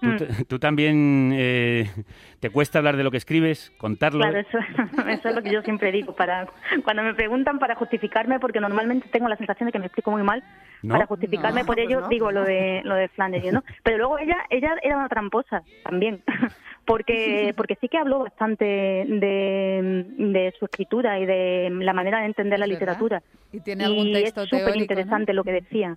[0.00, 0.16] ¿Tú, Mm.
[0.48, 1.90] tú también eh,
[2.40, 4.20] te cuesta hablar de lo que escribes, contarlo?
[4.20, 4.58] Claro, eso,
[5.08, 6.14] eso es lo que yo siempre digo.
[6.14, 6.46] para
[6.84, 10.22] Cuando me preguntan para justificarme, porque normalmente tengo la sensación de que me explico muy
[10.22, 10.42] mal,
[10.82, 10.94] ¿No?
[10.94, 12.08] para justificarme No, por pues ello no.
[12.08, 13.64] digo lo de lo de Flannery, ¿no?
[13.82, 16.22] Pero luego ella ella era una tramposa también,
[16.84, 22.26] porque porque sí que habló bastante de, de su escritura y de la manera de
[22.26, 23.22] entender la literatura.
[23.52, 25.96] ¿Y tiene algún Y texto es súper interesante lo que decía.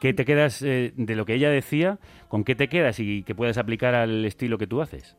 [0.00, 1.98] ¿Qué te quedas eh, de lo que ella decía?
[2.28, 5.16] ¿Con qué te quedas y que puedas aplicar al estilo que tú haces?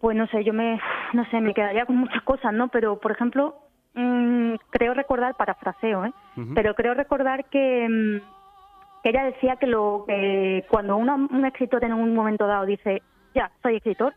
[0.00, 0.78] Pues no sé, yo me,
[1.14, 2.68] no sé, me quedaría con muchas cosas, ¿no?
[2.68, 3.56] Pero, por ejemplo,
[3.94, 6.12] mm, creo recordar, parafraseo, ¿eh?
[6.54, 8.20] Pero creo recordar que, mm,
[9.02, 13.02] que ella decía que lo que cuando una- un escritor en un momento dado dice,
[13.34, 14.14] ya, soy escritor,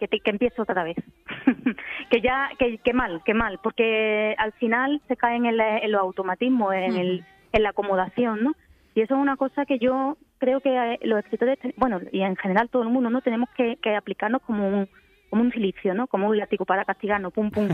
[0.00, 0.96] que, te- que empiece otra vez.
[2.10, 5.92] que ya, que, que mal, que mal, porque al final se caen en, la- en
[5.92, 8.52] los automatismos, en, el, en la acomodación, ¿no?
[8.94, 12.20] Y eso es una cosa que yo creo que eh, los escritores, ten- bueno, y
[12.22, 13.20] en general todo el mundo, ¿no?
[13.22, 14.88] Tenemos que, que aplicarnos como un,
[15.30, 16.06] como un silicio, ¿no?
[16.08, 17.68] Como un látigo para castigarnos, pum, pum.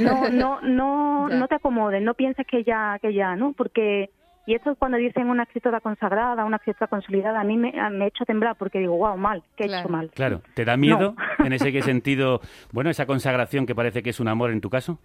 [0.00, 3.52] No, no, no, no te acomodes, no pienses que ya, que ya, ¿no?
[3.52, 4.10] Porque,
[4.46, 8.24] y eso cuando dicen una escritora consagrada, una escritora consolidada, a mí me, me echa
[8.24, 10.10] a temblar porque digo, wow, mal, que he hecho mal.
[10.12, 12.40] Claro, ¿te da miedo en ese que sentido,
[12.72, 14.98] bueno, esa consagración que parece que es un amor en tu caso?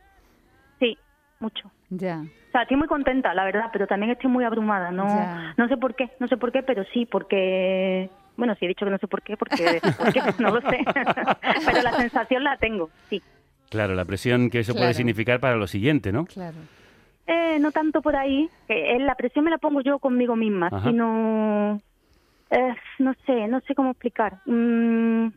[0.80, 0.98] Sí,
[1.40, 1.72] mucho.
[1.92, 2.24] Ya.
[2.50, 4.92] O sea, estoy muy contenta, la verdad, pero también estoy muy abrumada.
[4.92, 5.54] No, Ya.
[5.56, 8.10] no sé por qué, no sé por qué, pero sí, porque...
[8.38, 9.80] Bueno, sí he dicho que no sé por qué, porque
[10.40, 10.80] no lo sé.
[11.66, 13.22] pero la sensación la tengo, sí.
[13.70, 16.26] Claro, la presión que eso puede significar para lo siguiente, ¿no?
[16.26, 16.58] Claro.
[17.28, 20.68] Eh, no tanto por ahí, que eh, la presión me la pongo yo conmigo misma,
[20.72, 20.90] Ajá.
[20.90, 21.80] sino...
[22.50, 24.38] eh, no sé, no sé cómo explicar.
[24.48, 25.28] Mm,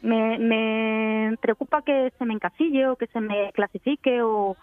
[0.00, 4.56] me, me preocupa que se me encasille o que se me clasifique o,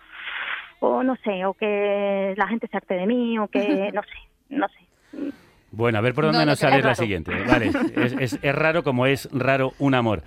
[0.82, 4.10] o no sé, o que la gente se arte de mí o que, no sé,
[4.50, 5.32] no sé.
[5.74, 7.32] Bueno, a ver por No, dónde lo nos sale la siguiente.
[7.48, 10.22] Vale, es, es- es raro como es raro un amor.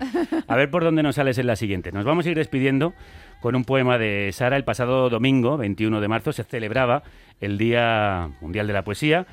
[0.48, 1.92] A ver por dónde nos sales en la siguiente.
[1.92, 2.94] Nos vamos a ir despidiendo
[3.42, 4.56] con un poema de Sara.
[4.56, 7.02] El pasado domingo, 21 de marzo, se celebraba
[7.42, 9.26] el Día Mundial de la Poesía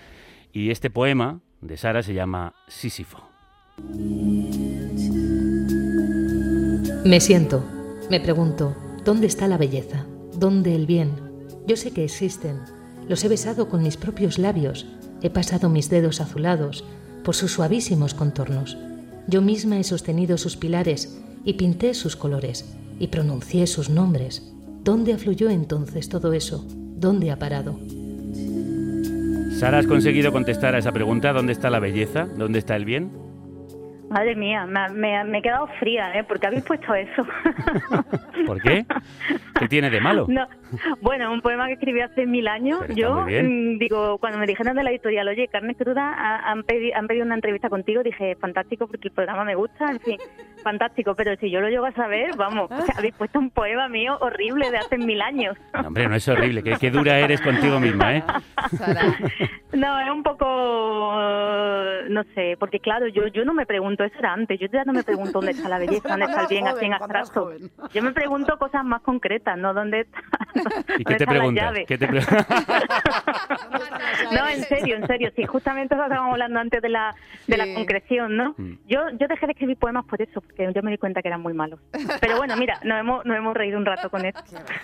[0.52, 3.30] y este poema de Sara se llama Sísifo.
[7.06, 7.64] Me siento,
[8.10, 10.06] me pregunto, ¿dónde está la belleza?
[10.42, 11.12] ¿Dónde el bien?
[11.68, 12.58] Yo sé que existen,
[13.08, 14.88] los he besado con mis propios labios,
[15.22, 16.84] he pasado mis dedos azulados
[17.24, 18.76] por sus suavísimos contornos.
[19.28, 24.52] Yo misma he sostenido sus pilares y pinté sus colores y pronuncié sus nombres.
[24.84, 26.66] ¿Dónde afluyó entonces todo eso?
[26.68, 27.80] ¿Dónde ha parado?
[29.60, 31.34] Sara, ¿has conseguido contestar a esa pregunta?
[31.34, 32.26] ¿Dónde está la belleza?
[32.26, 33.12] ¿Dónde está el bien?
[34.12, 36.24] Madre mía, me, me- me he quedado fría, ¿eh?
[36.28, 37.26] Porque habéis puesto eso.
[38.46, 38.86] ¿Por qué?
[39.58, 40.26] ¿Qué tiene de malo?
[40.28, 40.48] No,
[41.02, 42.80] bueno, un poema que escribí hace mil años.
[42.82, 46.64] Pero Yo mm, digo, cuando me dijeron de la editorial, oye, Carne Cruda, ha- han,
[46.64, 50.18] pedi- han pedido una entrevista contigo, dije, fantástico, porque el programa me gusta, en fin,
[50.64, 51.16] fantástico.
[51.16, 54.18] Pero si yo lo llego a saber, vamos, o sea, habéis puesto un poema mío
[54.22, 55.58] horrible de hace mil años.
[55.74, 56.64] No, hombre, no es horrible.
[56.64, 58.24] Qué, qué dura eres contigo misma, ¿eh?
[59.74, 60.46] No, es un poco,
[62.10, 64.94] no sé, porque claro, yo yo no me pregunto, eso era antes, yo ya no
[64.94, 67.52] me pregunto dónde está la belleza, dónde está el bien, así en abstracto.
[67.94, 70.20] Yo me pregunto cosas más concretas, no dónde está,
[71.00, 71.74] ¿Y qué te la preguntas?
[71.88, 72.22] ¿Qué te pre-
[74.32, 77.14] No, en serio, en serio, sí, justamente eso estábamos hablando antes de la,
[77.48, 77.74] de la Sí.
[77.74, 78.54] concreción, ¿no?
[78.58, 78.74] Mm.
[78.88, 81.42] Yo, yo dejé de escribir poemas por eso, porque yo me di cuenta que eran
[81.42, 81.80] muy malos.
[82.20, 84.42] Pero bueno, mira, nos hemos, nos hemos reído un rato con esto.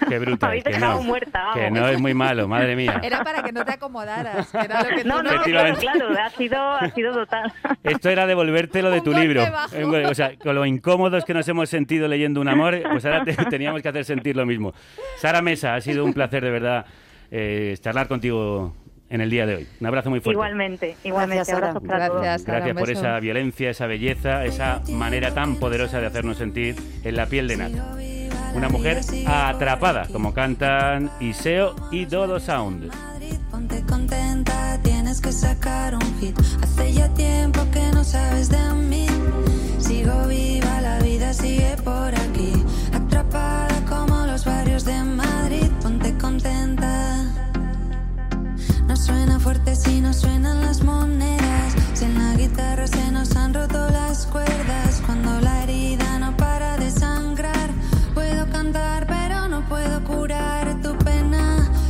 [0.08, 0.48] Qué bruta.
[0.48, 1.04] Habéis que dejado no.
[1.04, 1.56] muerta, vamos.
[1.60, 3.00] Que no es muy malo, madre mía.
[3.04, 4.52] Era para que no te acomodaras.
[4.52, 5.36] que era lo que tú No, no, claro,
[5.70, 5.82] Efectivamente.
[5.82, 7.54] claro, ha sido, ha sido total.
[7.84, 9.42] Esto era devolverte lo de tu libro.
[9.52, 9.76] bajo.
[10.10, 13.34] O sea, con lo incómodos que nos hemos sentido leyendo un amor, pues ahora te-
[13.46, 14.74] teníamos que hacer sentir lo mismo.
[15.18, 16.86] Sara Mesa, ha sido un placer de verdad
[17.32, 18.74] eh, charlar contigo
[19.10, 19.68] en el día de hoy.
[19.80, 20.36] Un abrazo muy fuerte.
[20.36, 21.36] Igualmente, igualmente.
[21.36, 21.68] Gracias, Sara.
[21.70, 22.22] Abrazos para todos.
[22.22, 23.00] Gracias, Sara, Gracias un por beso.
[23.02, 27.58] esa violencia, esa belleza, esa manera tan poderosa de hacernos sentir en la piel de
[27.58, 27.72] Nat.
[28.54, 32.92] Una mujer atrapada, como cantan Iseo y Dodo Sound.
[33.52, 36.38] Ponte contenta, tienes que sacar un hit.
[36.62, 39.08] Hace ya tiempo que no sabes de mí.
[39.80, 42.52] Sigo viva, la vida sigue por aquí.
[42.94, 43.77] Atrapada
[49.08, 51.74] suena fuerte si no suenan las monedas.
[51.94, 55.02] Si en la guitarra se nos han roto las cuerdas.
[55.06, 57.70] Cuando la herida no para de sangrar.
[58.14, 61.44] Puedo cantar, pero no puedo curar tu pena.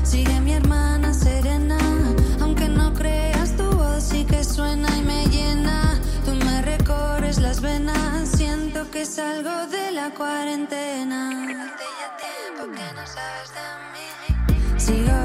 [0.03, 1.80] Sigue mi hermana serena.
[2.41, 5.99] Aunque no creas, tu voz sí que suena y me llena.
[6.25, 8.30] Tú me recorres las venas.
[8.30, 11.47] Siento que salgo de la cuarentena.
[14.77, 15.16] Hace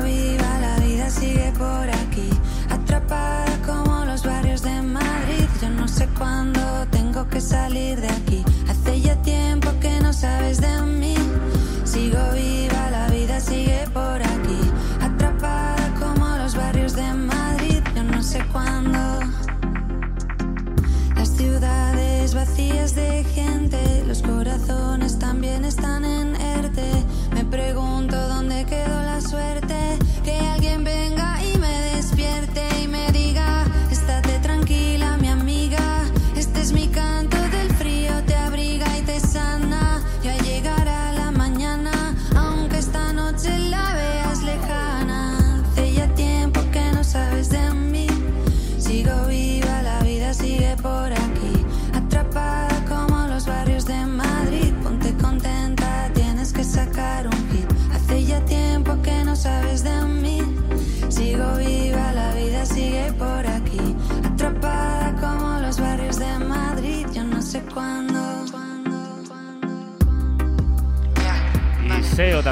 [7.33, 8.45] que salir de aquí.
[8.69, 11.15] Hace ya tiempo que no sabes de mí.
[11.85, 12.72] Sigo viva,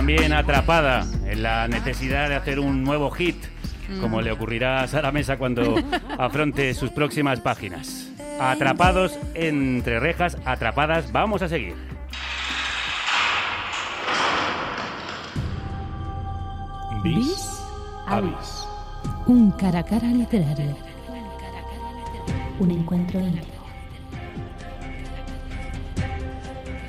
[0.01, 3.37] también atrapada en la necesidad de hacer un nuevo hit,
[4.01, 5.75] como le ocurrirá a Sara Mesa cuando
[6.19, 8.11] afronte sus próximas páginas.
[8.41, 11.75] Atrapados entre rejas, atrapadas, vamos a seguir.
[17.05, 17.63] Bis
[18.07, 18.67] Avis.
[19.27, 20.79] Un cara a cara literario.
[22.59, 23.60] Un encuentro íntimo.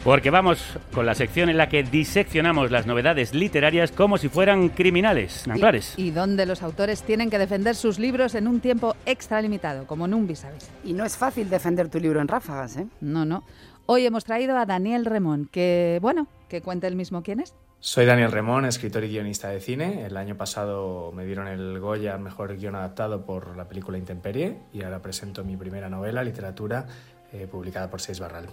[0.04, 4.70] Porque vamos con la sección en la que diseccionamos las novedades literarias como si fueran
[4.70, 5.46] criminales.
[5.46, 5.94] Nanclares.
[5.96, 10.16] Y donde los autores tienen que defender sus libros en un tiempo extralimitado, como en
[10.16, 10.72] un vis a vis.
[10.84, 12.88] Y no es fácil defender tu libro en ráfagas, ¿eh?
[13.00, 13.44] No, no.
[13.86, 17.54] Hoy hemos traído a Daniel Remón, que, bueno, que cuente él mismo quién es.
[17.80, 20.06] Soy Daniel Remón, escritor y guionista de cine.
[20.08, 24.58] El año pasado me dieron el Goya al mejor guion adaptado por la película Intemperie
[24.74, 26.88] y ahora presento mi primera novela, literatura,
[27.32, 28.48] eh, publicada por Seis Barral.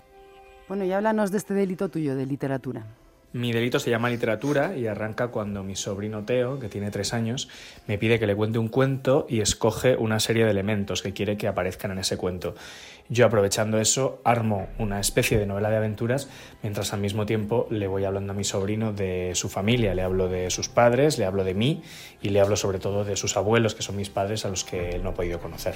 [0.68, 2.84] Bueno, y háblanos de este delito tuyo de literatura.
[3.32, 7.50] Mi delito se llama literatura y arranca cuando mi sobrino Teo, que tiene tres años,
[7.86, 11.36] me pide que le cuente un cuento y escoge una serie de elementos que quiere
[11.36, 12.54] que aparezcan en ese cuento.
[13.10, 16.30] Yo aprovechando eso armo una especie de novela de aventuras
[16.62, 20.28] mientras al mismo tiempo le voy hablando a mi sobrino de su familia, le hablo
[20.28, 21.82] de sus padres, le hablo de mí
[22.22, 24.90] y le hablo sobre todo de sus abuelos, que son mis padres a los que
[24.90, 25.74] él no ha podido conocer.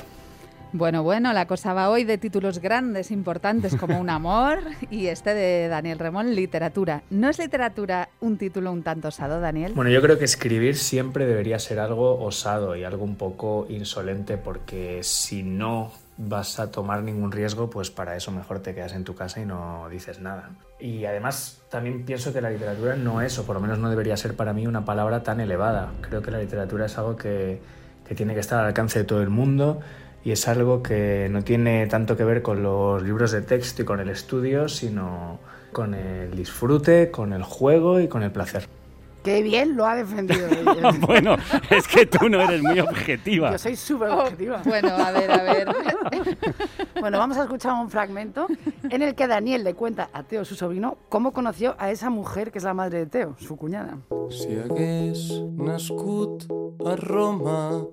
[0.74, 5.34] Bueno, bueno, la cosa va hoy de títulos grandes, importantes como Un amor y este
[5.34, 7.02] de Daniel Remón, literatura.
[7.10, 9.74] ¿No es literatura un título un tanto osado, Daniel?
[9.74, 14.38] Bueno, yo creo que escribir siempre debería ser algo osado y algo un poco insolente
[14.38, 19.04] porque si no vas a tomar ningún riesgo, pues para eso mejor te quedas en
[19.04, 20.52] tu casa y no dices nada.
[20.80, 24.16] Y además también pienso que la literatura no es, o por lo menos no debería
[24.16, 25.92] ser para mí, una palabra tan elevada.
[26.00, 27.60] Creo que la literatura es algo que,
[28.06, 29.80] que tiene que estar al alcance de todo el mundo
[30.24, 33.84] y es algo que no tiene tanto que ver con los libros de texto y
[33.84, 35.38] con el estudio, sino
[35.72, 38.81] con el disfrute, con el juego y con el placer.
[39.22, 40.48] Qué bien lo ha defendido.
[41.00, 41.36] bueno,
[41.70, 43.52] es que tú no eres muy objetiva.
[43.52, 44.60] Yo soy súper objetiva.
[44.64, 45.68] Oh, bueno, a ver, a ver.
[47.00, 48.46] bueno, vamos a escuchar un fragmento
[48.88, 52.50] en el que Daniel le cuenta a Teo, su sobrino, cómo conoció a esa mujer
[52.50, 53.98] que es la madre de Teo, su cuñada.
[54.30, 56.44] Si hagués nascut
[56.84, 57.84] a Roma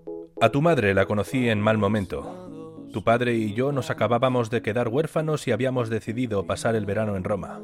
[0.42, 2.88] a tu madre la conocí en mal momento.
[2.94, 7.18] Tu padre y yo nos acabábamos de quedar huérfanos y habíamos decidido pasar el verano
[7.18, 7.60] en Roma.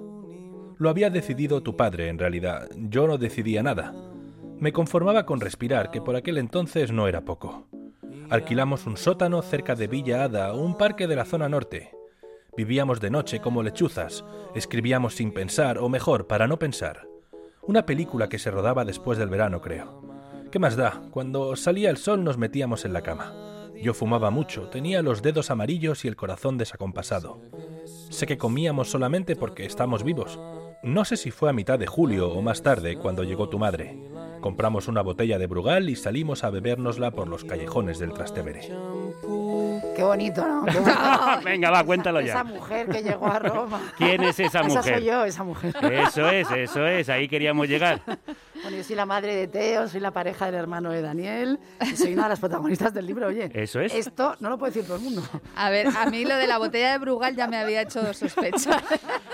[0.77, 2.69] Lo había decidido tu padre, en realidad.
[2.75, 3.93] Yo no decidía nada.
[4.59, 7.67] Me conformaba con respirar, que por aquel entonces no era poco.
[8.29, 11.91] Alquilamos un sótano cerca de Villa Ada, un parque de la zona norte.
[12.57, 17.07] Vivíamos de noche como lechuzas, escribíamos sin pensar, o mejor, para no pensar.
[17.61, 20.01] Una película que se rodaba después del verano, creo.
[20.51, 21.01] ¿Qué más da?
[21.11, 23.33] Cuando salía el sol nos metíamos en la cama.
[23.81, 27.41] Yo fumaba mucho, tenía los dedos amarillos y el corazón desacompasado.
[28.09, 30.39] Sé que comíamos solamente porque estamos vivos.
[30.85, 33.97] No sé si fue a mitad de julio o más tarde cuando llegó tu madre.
[34.39, 38.61] Compramos una botella de Brugal y salimos a bebérnosla por los callejones del Trastevere.
[39.95, 40.63] Qué bonito, ¿no?
[41.43, 42.33] Venga, va, cuéntalo ya.
[42.33, 43.81] Esa mujer que llegó a Roma.
[43.97, 44.79] ¿Quién es esa mujer?
[44.79, 45.75] Esa soy yo, esa mujer.
[45.91, 48.01] Eso es, eso es, ahí queríamos llegar.
[48.75, 52.13] Yo soy la madre de Teo, soy la pareja del hermano de Daniel y soy
[52.13, 53.49] una de las protagonistas del libro, oye.
[53.53, 53.93] Eso es.
[53.93, 55.23] Esto no lo puede decir todo el mundo.
[55.55, 58.81] A ver, a mí lo de la botella de Brugal ya me había hecho sospecha.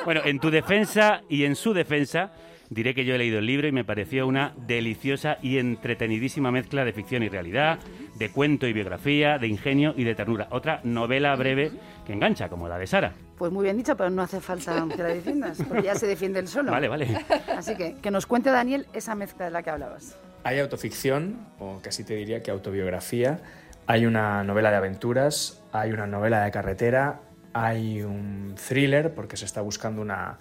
[0.06, 2.32] Bueno, en tu defensa y en su defensa,
[2.70, 6.86] diré que yo he leído el libro y me pareció una deliciosa y entretenidísima mezcla
[6.86, 7.80] de ficción y realidad,
[8.16, 10.48] de cuento y biografía, de ingenio y de ternura.
[10.52, 11.72] Otra novela breve
[12.06, 13.14] que engancha, como la de Sara.
[13.42, 16.38] Pues muy bien dicho, pero no hace falta que la defiendas, porque ya se defiende
[16.38, 16.72] el solo.
[16.72, 17.26] Vale, vale.
[17.58, 20.16] Así que que nos cuente Daniel esa mezcla de la que hablabas.
[20.44, 23.40] Hay autoficción, o casi te diría que autobiografía,
[23.88, 29.46] hay una novela de aventuras, hay una novela de carretera, hay un thriller, porque se
[29.46, 30.38] está buscando una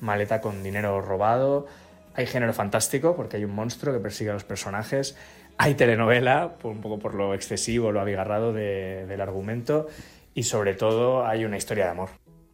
[0.00, 1.68] maleta con dinero robado,
[2.16, 5.16] hay género fantástico, porque hay un monstruo que persigue a los personajes,
[5.56, 9.86] hay telenovela, un poco por lo excesivo, lo abigarrado de, del argumento,
[10.34, 12.08] y sobre todo hay una historia de amor.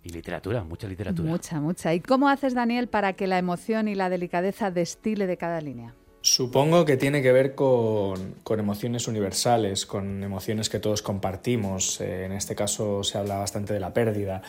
[0.06, 1.28] Y literatura, mucha literatura.
[1.28, 1.92] Mucha, mucha.
[1.92, 5.96] ¿Y cómo haces, Daniel, para que la emoción y la delicadeza destile de cada línea?
[6.20, 12.00] Supongo que tiene que ver con, con, emociones universales, con emociones que todos compartimos.
[12.00, 14.42] Eh, en este caso se habla bastante de la pérdida.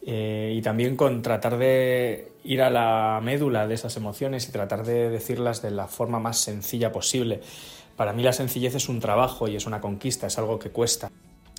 [0.00, 4.82] Eh, y también con tratar de ir a la médula de esas emociones y tratar
[4.82, 7.42] de decirlas de la forma más sencilla posible.
[7.96, 11.10] Para mí la sencillez es un trabajo y es una conquista, es algo que cuesta.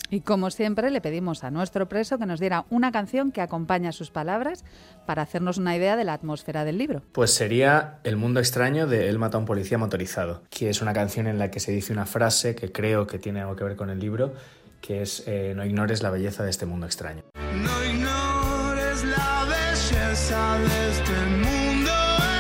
[0.10, 3.92] Y como siempre le pedimos a nuestro preso que nos diera una canción que acompañe
[3.92, 4.64] sus palabras
[5.06, 7.02] para hacernos una idea de la atmósfera del libro.
[7.14, 10.94] Pues sería El mundo extraño de Él mata a un policía motorizado, que es una
[10.94, 13.76] canción en la que se dice una frase que creo que tiene algo que ver
[13.76, 14.34] con el libro,
[14.82, 17.24] que es eh, No ignores la belleza de este mundo extraño.
[17.36, 21.92] No ignores la belleza de este mundo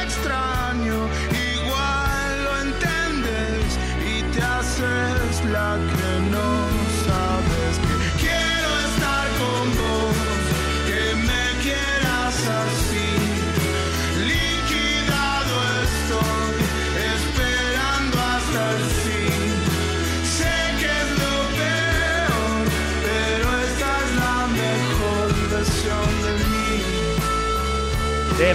[0.04, 1.08] extraño.
[1.63, 6.62] Igual lo entiendes y te haces la que no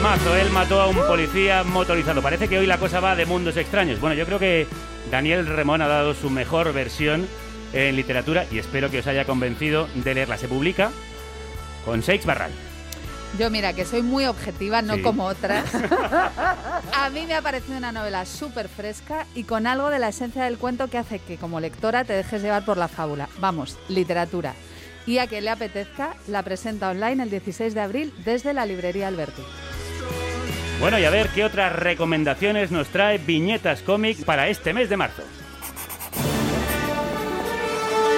[0.09, 2.22] De mazo, él mató a un policía motorizado.
[2.22, 4.00] Parece que hoy la cosa va de mundos extraños.
[4.00, 4.66] Bueno, yo creo que
[5.11, 7.28] Daniel Remón ha dado su mejor versión
[7.74, 10.38] en literatura y espero que os haya convencido de leerla.
[10.38, 10.90] Se publica
[11.84, 12.50] con Seix Barral.
[13.38, 15.02] Yo mira, que soy muy objetiva, no Sí.
[15.02, 15.66] como otras.
[16.94, 20.44] A mí me ha parecido una novela súper fresca y con algo de la esencia
[20.44, 23.28] del cuento que hace que como lectora te dejes llevar por la fábula.
[23.40, 24.54] Vamos, literatura.
[25.04, 29.09] Y a quien le apetezca, la presenta online el 16 de abril desde la librería
[29.09, 29.42] Alberti.
[30.81, 34.97] Bueno, y a ver qué otras recomendaciones nos trae Viñetas Cómic para este mes de
[34.97, 35.22] marzo.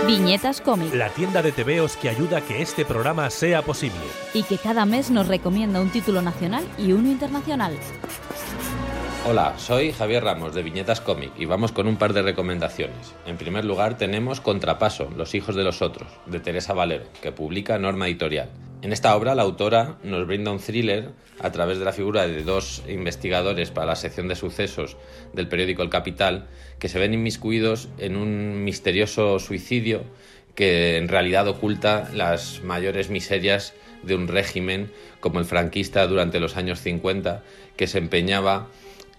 [0.07, 3.99] Viñetas Cómic La tienda de tebeos que ayuda a que este programa sea posible.
[4.35, 7.75] y que cada mes nos recomienda un título nacional y uno internacional.
[9.27, 13.15] Hola, soy Javier Ramos de Viñetas Cómic y vamos con un par de recomendaciones.
[13.27, 17.79] En primer lugar tenemos Contrapaso, Los hijos de los otros, de Teresa Valero, que publica
[17.79, 18.49] Norma Editorial.
[18.81, 22.43] En esta obra la autora nos brinda un thriller a través de la figura de
[22.45, 24.97] dos investigadores para la sección de sucesos
[25.35, 26.47] del periódico El Capital
[26.79, 30.03] que se ven inmiscuidos en un misterioso suicidio
[30.55, 34.91] que en realidad oculta las mayores miserias de un régimen
[35.21, 37.43] como el franquista durante los años 50
[37.77, 38.69] que se empeñaba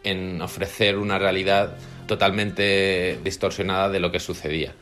[0.04, 1.78] en ofrecer una realidad
[2.08, 4.74] totalmente distorsionada de lo que sucedía.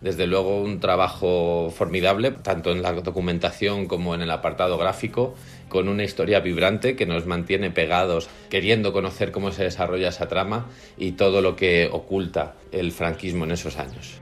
[0.00, 5.34] Desde luego un trabajo formidable, tanto en la documentación como en el apartado gráfico,
[5.68, 10.66] con una historia vibrante que nos mantiene pegados, queriendo conocer cómo se desarrolla esa trama
[10.96, 14.20] y todo lo que oculta el franquismo en esos años.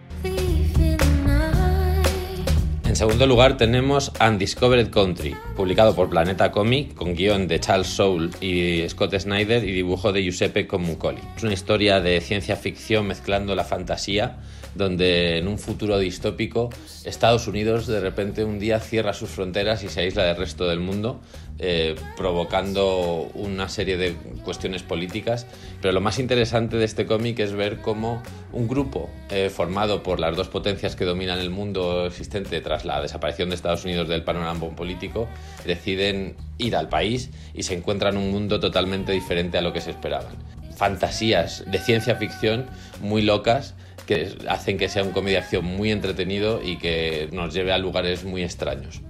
[2.97, 8.31] En segundo lugar tenemos Undiscovered Country, publicado por Planeta Comic, con guion de Charles Soule
[8.41, 11.21] y Scott Snyder y dibujo de Giuseppe Comuncoli.
[11.37, 14.39] Es una historia de ciencia ficción mezclando la fantasía,
[14.77, 16.71] donde en un futuro distópico
[17.05, 20.81] Estados Unidos de repente un día cierra sus fronteras y se aísla del resto del
[20.81, 21.21] mundo,
[21.59, 24.15] eh, provocando una serie de
[24.45, 25.47] cuestiones políticas.
[25.81, 28.23] Pero lo más interesante de este cómic es ver cómo
[28.53, 33.01] un grupo eh, formado por las dos potencias que dominan el mundo existente tras la
[33.01, 35.29] desaparición de Estados Unidos del panorama político
[35.65, 39.91] deciden ir al país y se encuentran un mundo totalmente diferente a lo que se
[39.91, 40.35] esperaban.
[40.77, 42.67] Fantasías de ciencia ficción
[43.01, 43.75] muy locas
[44.07, 48.25] que hacen que sea un de acción muy entretenido y que nos lleve a lugares
[48.25, 49.03] muy extraños.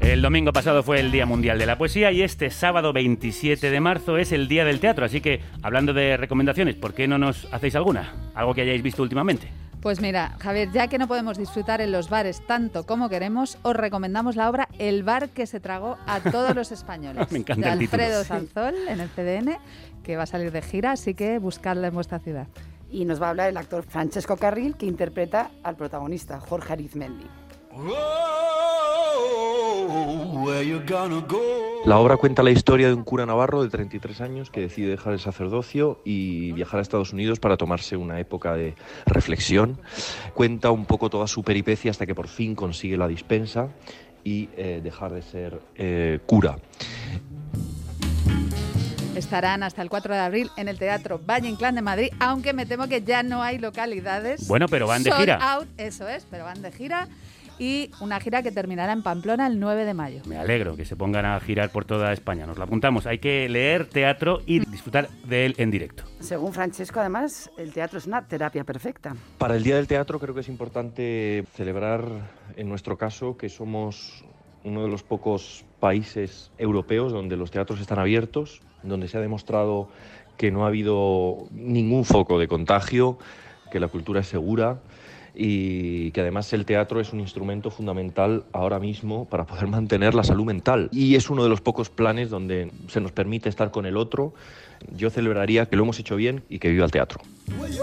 [0.00, 3.80] El domingo pasado fue el Día Mundial de la Poesía y este sábado 27 de
[3.80, 5.04] marzo es el Día del Teatro.
[5.04, 8.14] Así que, hablando de recomendaciones, ¿por qué no nos hacéis alguna?
[8.34, 9.48] Algo que hayáis visto últimamente.
[9.86, 13.76] Pues mira, Javier, ya que no podemos disfrutar en los bares tanto como queremos, os
[13.76, 17.30] recomendamos la obra El bar que se tragó a todos los españoles.
[17.30, 17.84] Me encanta de.
[17.84, 18.24] Alfredo.
[18.24, 19.56] Sanzol en el CDN,
[20.02, 22.48] que va a salir de gira, así que buscadla en vuestra ciudad.
[22.90, 27.28] Y nos va a hablar el actor Francesco Carril, que interpreta al protagonista, Jorge Arizmendi.
[31.84, 35.12] La obra cuenta la historia de un cura navarro de 33 años que decide dejar
[35.12, 38.74] el sacerdocio y viajar a Estados Unidos para tomarse una época de
[39.04, 39.78] reflexión.
[40.34, 43.68] Cuenta un poco toda su peripecia hasta que por fin consigue la dispensa
[44.24, 46.56] y eh, dejar de ser eh, cura.
[49.14, 52.66] Estarán hasta el 4 de abril en el Teatro Valle Inclán de Madrid, aunque me
[52.66, 54.46] temo que ya no hay localidades.
[54.48, 55.54] Bueno, pero van de Sold gira.
[55.54, 57.08] out, eso es, pero van de gira.
[57.58, 60.22] Y una gira que terminará en Pamplona el 9 de mayo.
[60.26, 62.46] Me alegro que se pongan a girar por toda España.
[62.46, 63.06] Nos lo apuntamos.
[63.06, 66.04] Hay que leer teatro y disfrutar de él en directo.
[66.20, 69.16] Según Francesco, además, el teatro es una terapia perfecta.
[69.38, 72.04] Para el Día del Teatro creo que es importante celebrar,
[72.56, 74.24] en nuestro caso, que somos
[74.64, 79.88] uno de los pocos países europeos donde los teatros están abiertos, donde se ha demostrado
[80.36, 83.18] que no ha habido ningún foco de contagio,
[83.70, 84.80] que la cultura es segura
[85.36, 90.24] y que además el teatro es un instrumento fundamental ahora mismo para poder mantener la
[90.24, 90.88] salud mental.
[90.92, 94.32] Y es uno de los pocos planes donde se nos permite estar con el otro.
[94.94, 97.20] Yo celebraría que lo hemos hecho bien y que viva el teatro.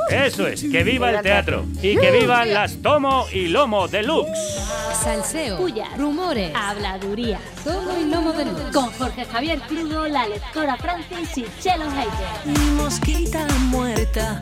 [0.09, 4.73] Eso es, que viva el teatro y que vivan las Tomo y Lomo Deluxe.
[5.03, 5.59] Salseo,
[5.97, 8.61] rumores, habladuría, todo y lomo de luz.
[8.71, 12.61] Con Jorge Javier Crudo, la lectora Francis y Chelo Hater.
[12.75, 13.45] Mosquita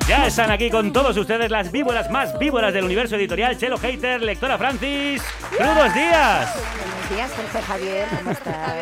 [0.08, 3.58] Ya están aquí con todos ustedes las víboras más víboras del universo editorial.
[3.58, 5.22] Chelo Hater, lectora Francis.
[5.56, 6.50] ¡Crudos días!
[6.56, 8.76] Buenos días, Jorge Javier, ¿cómo estás?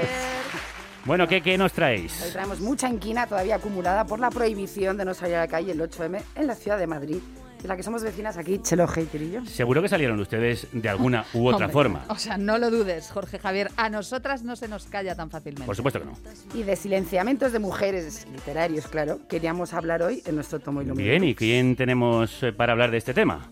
[1.05, 2.29] Bueno, ¿qué, qué nos Hoy traéis?
[2.33, 5.79] traemos mucha inquina todavía acumulada por la prohibición de no salir a la calle el
[5.79, 7.19] 8M en la ciudad de Madrid,
[7.61, 9.45] de la que somos vecinas aquí, Chelo Hater y yo.
[9.45, 12.05] Seguro que salieron ustedes de alguna u otra Hombre, forma.
[12.07, 13.69] O sea, no lo dudes, Jorge Javier.
[13.75, 15.65] A nosotras no se nos calla tan fácilmente.
[15.65, 16.13] Por supuesto que no.
[16.53, 21.09] Y de silenciamientos de mujeres literarios, claro, queríamos hablar hoy en nuestro tomo iluminado.
[21.09, 23.49] Bien, ¿y quién tenemos eh, para hablar de este tema?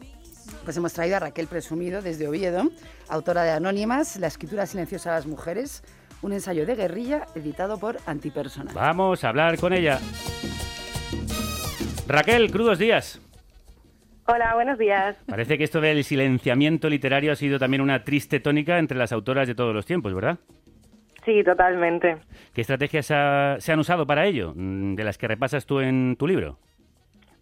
[0.64, 2.70] Pues hemos traído a Raquel Presumido desde Oviedo,
[3.10, 5.84] autora de Anónimas, La escritura silenciosa de las mujeres,
[6.22, 8.72] un ensayo de guerrilla editado por Antipersona.
[8.74, 10.00] Vamos a hablar con ella.
[12.08, 13.20] Raquel, crudos días.
[14.28, 15.16] Hola, buenos días.
[15.28, 19.48] Parece que esto del silenciamiento literario ha sido también una triste tónica entre las autoras
[19.48, 20.38] de todos los tiempos, ¿verdad?
[21.26, 22.18] Sí, totalmente.
[22.54, 26.16] ¿Qué estrategias ha- se han usado para ello, mm, de las que repasas tú en
[26.18, 26.58] tu libro?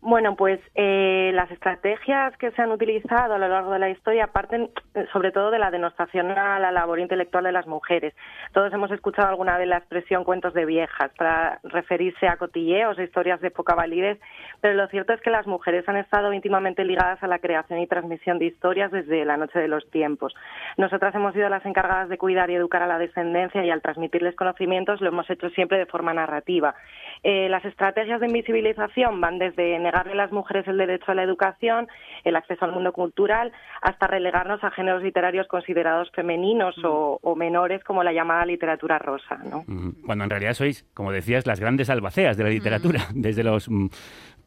[0.08, 4.28] Bueno, pues eh, las estrategias que se han utilizado a lo largo de la historia
[4.28, 8.14] parten eh, sobre todo de la denostación a la labor intelectual de las mujeres.
[8.54, 13.42] Todos hemos escuchado alguna vez la expresión cuentos de viejas para referirse a cotilleos, historias
[13.42, 14.20] de poca validez,
[14.62, 17.88] pero lo cierto es que las mujeres han estado íntimamente ligadas a la creación y
[17.88, 20.36] transmisión de historias desde la noche de los tiempos.
[20.78, 24.36] Nosotras hemos sido las encargadas de cuidar y educar a la descendencia y al transmitirles
[24.36, 26.76] conocimientos lo hemos hecho siempre de forma narrativa.
[27.24, 31.24] Eh, las estrategias de invisibilización van desde negarle a las mujeres el derecho a la
[31.24, 31.88] educación,
[32.24, 37.84] el acceso al mundo cultural, hasta relegarnos a géneros literarios considerados femeninos o, o menores,
[37.84, 39.38] como la llamada literatura rosa.
[39.50, 39.64] ¿no?
[40.06, 43.88] Cuando en realidad sois, como decías, las grandes albaceas de la literatura, desde los mm,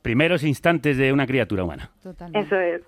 [0.03, 1.91] primeros instantes de una criatura humana.
[2.35, 2.83] Eso es.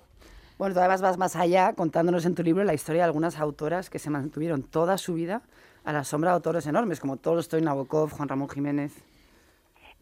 [0.58, 3.88] Bueno, tú además vas más allá contándonos en tu libro la historia de algunas autoras
[3.88, 5.40] que se mantuvieron toda su vida
[5.84, 8.92] a la sombra de autores enormes como Tolstoy, Nabokov, Juan Ramón Jiménez.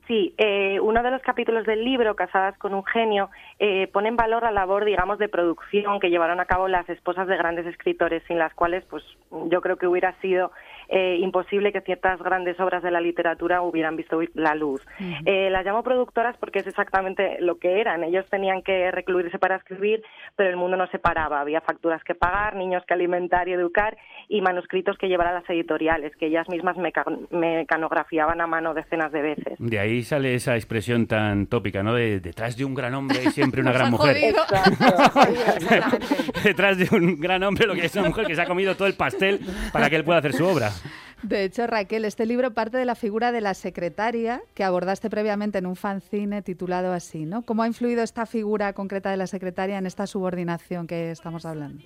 [0.09, 3.29] Sí, eh, uno de los capítulos del libro, Casadas con un genio,
[3.59, 7.29] eh, pone en valor la labor, digamos, de producción que llevaron a cabo las esposas
[7.29, 10.51] de grandes escritores, sin las cuales, pues, yo creo que hubiera sido
[10.89, 14.81] eh, imposible que ciertas grandes obras de la literatura hubieran visto la luz.
[15.27, 18.05] Eh, las llamo productoras porque es exactamente lo que eran.
[18.05, 20.03] Ellos tenían que recluirse para escribir,
[20.37, 21.41] pero el mundo no se paraba.
[21.41, 23.97] Había facturas que pagar, niños que alimentar y educar
[24.29, 29.13] y manuscritos que llevar a las editoriales, que ellas mismas meca- mecanografiaban a mano decenas
[29.13, 29.55] de veces.
[29.59, 31.95] De ahí sale esa expresión tan tópica, ¿no?
[31.95, 34.17] De detrás de un gran hombre hay siempre una gran mujer.
[36.45, 38.89] detrás de un gran hombre lo que es una mujer que se ha comido todo
[38.89, 39.41] el pastel
[39.73, 40.71] para que él pueda hacer su obra.
[41.23, 45.59] De hecho, Raquel, este libro parte de la figura de la secretaria que abordaste previamente
[45.59, 47.43] en un fanzine titulado así, ¿no?
[47.43, 51.83] ¿Cómo ha influido esta figura concreta de la secretaria en esta subordinación que estamos hablando?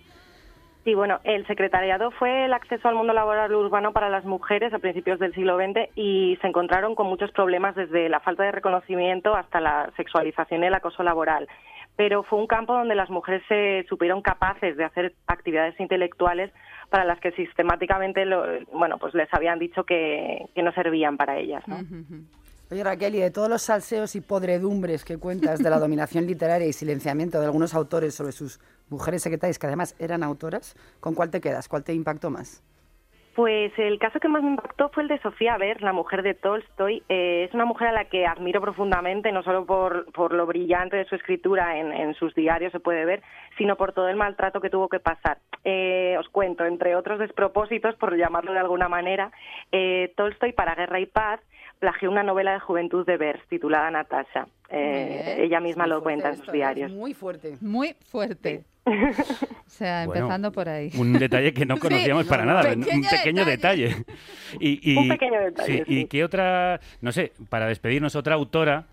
[0.85, 4.81] Sí, bueno, el secretariado fue el acceso al mundo laboral urbano para las mujeres a
[4.81, 9.37] principios del siglo XX y se encontraron con muchos problemas desde la falta de reconocimiento
[9.37, 11.49] hasta la sexualización y el acoso laboral.
[11.97, 16.51] Pero fue un campo donde las mujeres se supieron capaces de hacer actividades intelectuales
[16.89, 21.39] para las que sistemáticamente lo- bueno, pues les habían dicho que, que no servían para
[21.39, 21.63] ellas.
[21.67, 21.79] ¿no?
[22.71, 26.67] Oye Raquel, y de todos los salseos y podredumbres que cuentas de la dominación literaria
[26.67, 31.31] y silenciamiento de algunos autores sobre sus mujeres secretarias, que además eran autoras, ¿con cuál
[31.31, 31.69] te quedas?
[31.69, 32.63] ¿Cuál te impactó más?
[33.35, 36.35] Pues el caso que más me impactó fue el de Sofía Ver, la mujer de
[36.35, 37.03] Tolstoy.
[37.09, 40.99] Eh, es una mujer a la que admiro profundamente, no solo por, por lo brillante
[40.99, 43.23] de su escritura en, en sus diarios se puede ver,
[43.57, 45.39] sino por todo el maltrato que tuvo que pasar.
[45.65, 49.33] Eh, os cuento, entre otros despropósitos, por llamarlo de alguna manera,
[49.71, 51.41] eh, Tolstoy para Guerra y Paz
[51.83, 54.47] plagió una novela de juventud de Vers titulada Natasha.
[54.69, 56.93] Eh, ella misma lo cuenta en sus diarios.
[56.93, 57.57] Muy fuerte.
[57.61, 58.63] Muy fuerte.
[58.87, 60.91] O sea, Bueno, empezando por ahí.
[60.99, 63.97] Un detalle que no Sí, conocíamos para no, nada, un pequeño pequeño detalle.
[64.61, 65.99] Y, y- Un pequeño detalle, sí, sí.
[66.01, 68.85] ¿Y qué otra, no sé, para despedirnos, otra autora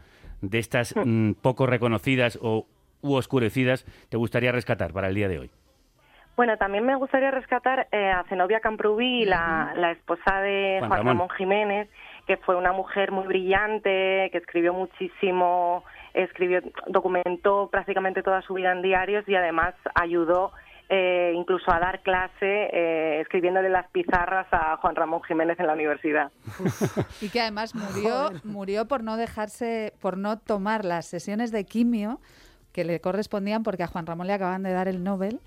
[0.41, 2.65] de estas mm, poco reconocidas o
[3.01, 5.51] u oscurecidas te gustaría rescatar para el día de hoy?
[6.37, 10.97] Bueno, también me gustaría rescatar eh, a Zenobia Camprubí, la, la esposa de Juan Juan,
[10.99, 11.05] Ramón.
[11.17, 11.29] Ramón.
[11.37, 11.89] Jiménez,
[12.30, 18.71] que fue una mujer muy brillante, que escribió muchísimo, escribió, documentó prácticamente toda su vida
[18.71, 20.51] en diarios y además ayudó
[20.89, 25.73] eh, incluso a dar clase eh, escribiéndole las pizarras a Juan Ramón Jiménez en la
[25.73, 26.32] universidad.
[27.21, 32.19] Y que además murió, murió por no dejarse, por no tomar las sesiones de quimio
[32.73, 35.39] que le correspondían porque a Juan Ramón le acaban de dar el Nobel.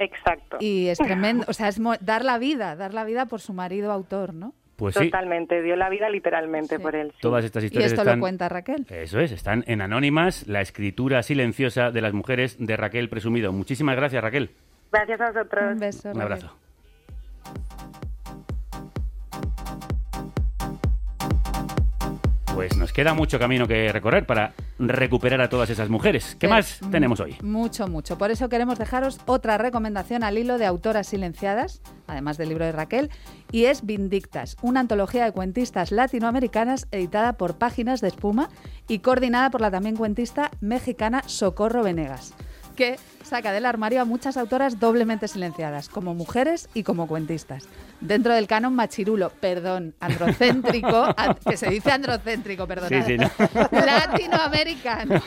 [0.00, 0.56] Exacto.
[0.58, 3.52] Y es tremendo, o sea, es mo- dar la vida, dar la vida por su
[3.52, 4.52] marido autor, ¿no?
[4.76, 7.12] Pues sí, Totalmente, dio la vida literalmente por él.
[7.12, 7.18] sí.
[7.20, 8.18] todas estas Y historias esto están...
[8.18, 8.84] lo cuenta Raquel.
[8.90, 13.52] Eso es, están en Anónimas, la escritura silenciosa de las mujeres de Raquel Presumido.
[13.52, 14.50] Muchísimas gracias, Raquel.
[14.92, 15.64] Gracias a vosotros.
[15.72, 16.10] Un beso.
[16.10, 16.56] Un abrazo.
[22.54, 26.36] Pues nos queda mucho camino que recorrer para recuperar a todas esas mujeres.
[26.38, 27.36] ¿Qué Sí, más mm, tenemos hoy?
[27.42, 28.16] Mucho, mucho.
[28.16, 32.70] Por eso queremos dejaros otra recomendación al hilo de autoras silenciadas, además del libro de
[32.70, 33.10] Raquel,
[33.50, 38.48] y es Vindictas, una antología de cuentistas latinoamericanas editada por Páginas de Espuma
[38.86, 42.34] y coordinada por la también cuentista mexicana Socorro Venegas,
[42.76, 47.66] que saca del armario a muchas autoras doblemente silenciadas, como mujeres y como cuentistas.
[48.04, 52.90] Dentro del canon machirulo, perdón, androcéntrico, an- que se dice androcéntrico, perdón.
[52.90, 53.30] Sí, sí, no.
[53.72, 55.22] Latinoamericano.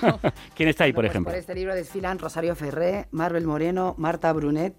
[0.55, 1.31] ¿Quién está ahí, por Pues ejemplo?
[1.31, 4.75] por este libro desfilan Rosario Ferré, Marvel Moreno, Marta Brunet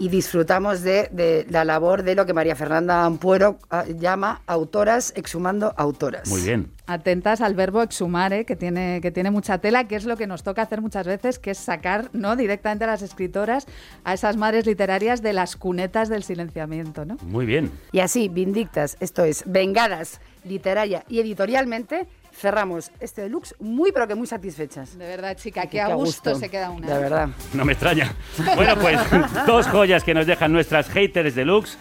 [0.00, 5.12] y disfrutamos de, de la labor de lo que María Fernanda Ampuero ah, llama autoras
[5.14, 6.26] exhumando autoras.
[6.30, 6.72] Muy bien.
[6.86, 8.46] Atentas al verbo exhumar, ¿eh?
[8.46, 11.38] que, tiene, que tiene mucha tela, que es lo que nos toca hacer muchas veces,
[11.38, 12.34] que es sacar ¿no?
[12.34, 13.66] directamente a las escritoras,
[14.02, 17.04] a esas madres literarias de las cunetas del silenciamiento.
[17.04, 17.18] ¿no?
[17.22, 17.70] Muy bien.
[17.92, 22.08] Y así, vindictas, esto es, vengadas literaria y editorialmente,
[22.40, 24.96] cerramos este deluxe muy pero que muy satisfechas.
[24.98, 26.34] De verdad, chica, Qué que a gusto, gusto.
[26.34, 26.86] se queda una.
[26.86, 27.28] De verdad.
[27.52, 28.12] No me extraña.
[28.56, 28.98] Bueno, pues
[29.46, 31.78] dos joyas que nos dejan nuestras haters deluxe.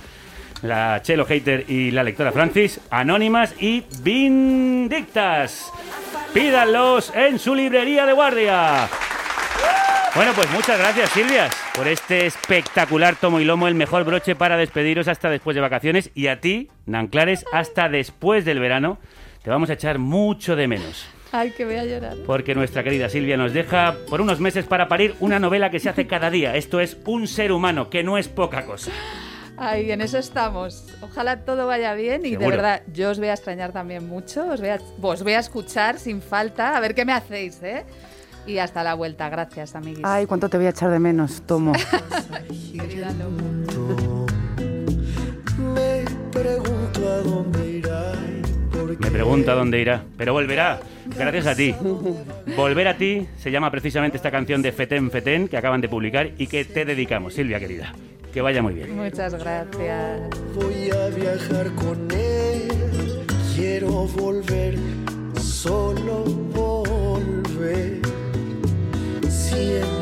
[0.62, 5.72] La Chelo Hater y la lectora Francis, anónimas y vindictas.
[6.34, 8.90] Pídanlos en su librería de guardia.
[10.16, 14.58] Bueno, pues muchas gracias, Silvias, por este espectacular tomo y lomo, el mejor broche para
[14.58, 16.12] despediros hasta después de vacaciones.
[16.14, 18.98] Y a ti, Nanclares, hasta después del verano.
[19.44, 21.08] Te vamos a echar mucho de menos.
[21.32, 22.18] Ay, que voy a llorar.
[22.26, 25.90] Porque nuestra querida Silvia nos deja por unos meses para parir una novela que se
[25.90, 26.56] hace cada día.
[26.56, 28.92] Esto es Un ser humano, que no es poca cosa.
[29.56, 30.88] Ay, en eso estamos.
[31.02, 34.48] Ojalá todo vaya bien y de verdad yo os voy a extrañar también mucho.
[34.48, 37.86] Os voy a, os voy a escuchar sin falta, a ver qué me hacéis, ¿eh?
[38.48, 39.30] Y hasta la vuelta.
[39.30, 40.04] Gracias, amiguis.
[40.04, 41.74] Ay, cuánto te voy a echar de menos, Tomo.
[45.58, 48.14] Me pregunto a dónde irá.
[48.98, 50.80] Me pregunta dónde irá, pero volverá.
[51.06, 51.76] Gracias a ti.
[52.56, 56.32] Volver a ti se llama precisamente esta canción de Feten Feten que acaban de publicar
[56.38, 57.94] y que te dedicamos, Silvia querida.
[58.34, 58.96] Que vaya muy bien.
[58.96, 60.22] Muchas gracias.
[60.56, 62.68] Voy a viajar con él.
[63.56, 64.76] Quiero volver,
[65.40, 66.24] solo
[66.54, 68.00] volver.
[69.30, 69.99] Siento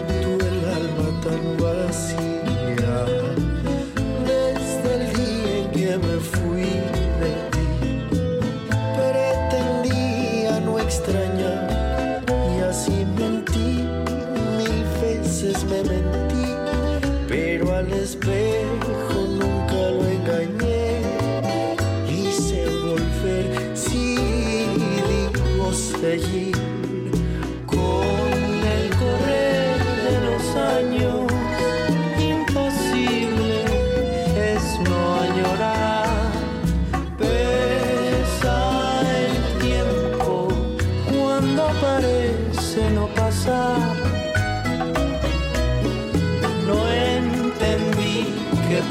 [17.77, 18.86] Pero al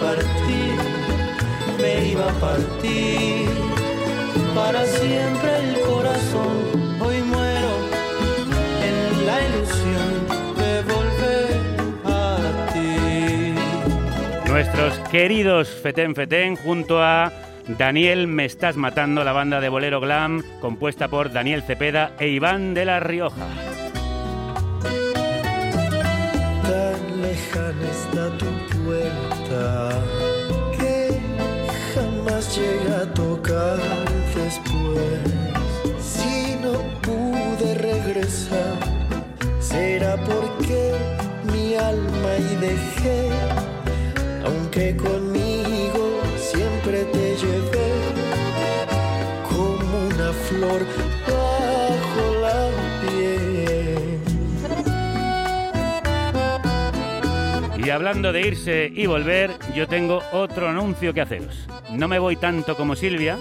[0.01, 0.97] partir
[1.80, 3.49] me iba a partir
[4.55, 7.01] para siempre el corazón.
[7.01, 7.72] Hoy muero
[8.82, 10.26] en la ilusión
[10.57, 11.51] de volver
[12.05, 14.51] a ti.
[14.51, 17.32] Nuestros queridos Feten Feten junto a
[17.78, 22.74] Daniel Me Estás Matando, la banda de bolero glam compuesta por Daniel Cepeda e Iván
[22.74, 23.47] de la Rioja.
[26.62, 28.47] Tan lejana está tu
[30.78, 31.18] que
[31.94, 33.78] jamás llega a tocar
[34.34, 35.20] después.
[36.00, 38.76] Si no pude regresar,
[39.61, 40.94] será porque
[41.52, 43.28] mi alma y dejé,
[44.44, 46.04] aunque conmigo
[46.38, 47.90] siempre te llevé
[49.48, 51.15] como una flor
[57.87, 61.68] Y hablando de irse y volver, yo tengo otro anuncio que haceros.
[61.93, 63.39] No me voy tanto como Silvia,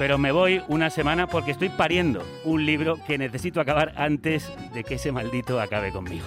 [0.00, 4.82] pero me voy una semana porque estoy pariendo un libro que necesito acabar antes de
[4.82, 6.26] que ese maldito acabe conmigo.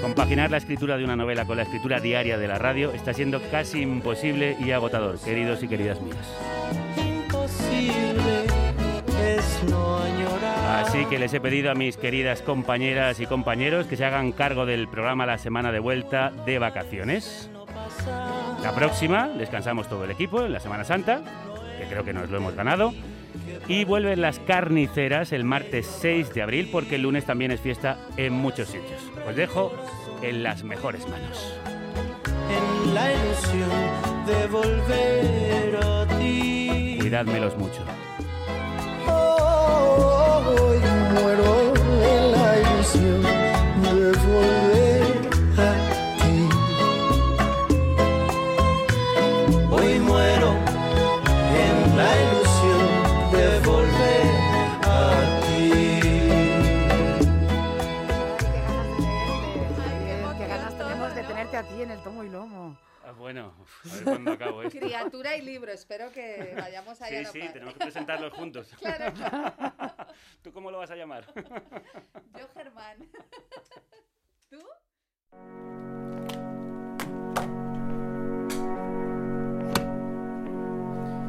[0.00, 3.42] Compaginar la escritura de una novela con la escritura diaria de la radio está siendo
[3.50, 6.24] casi imposible y agotador, queridos y queridas mías.
[10.74, 14.66] Así que les he pedido a mis queridas compañeras y compañeros que se hagan cargo
[14.66, 17.48] del programa La Semana de Vuelta de Vacaciones.
[18.60, 21.22] La próxima descansamos todo el equipo en la Semana Santa,
[21.78, 22.92] que creo que nos lo hemos ganado.
[23.68, 27.96] Y vuelven las carniceras el martes 6 de abril, porque el lunes también es fiesta
[28.16, 29.00] en muchos sitios.
[29.28, 29.72] Os dejo
[30.22, 31.56] en las mejores manos.
[32.50, 36.96] En la ilusión de volver a ti.
[36.98, 37.84] Cuidádmelos mucho.
[39.06, 40.80] Hoy
[41.12, 44.63] muero en la ilusión de volver
[63.24, 63.54] Bueno,
[63.90, 64.78] a ver cuándo acabo esto.
[64.78, 67.24] Criatura y libro, espero que vayamos allá.
[67.24, 68.70] Sí, a sí, tenemos que presentarlos juntos.
[68.78, 69.14] Claro.
[70.42, 71.24] ¿Tú cómo lo vas a llamar?
[72.38, 72.98] Yo Germán.
[74.50, 74.58] ¿Tú?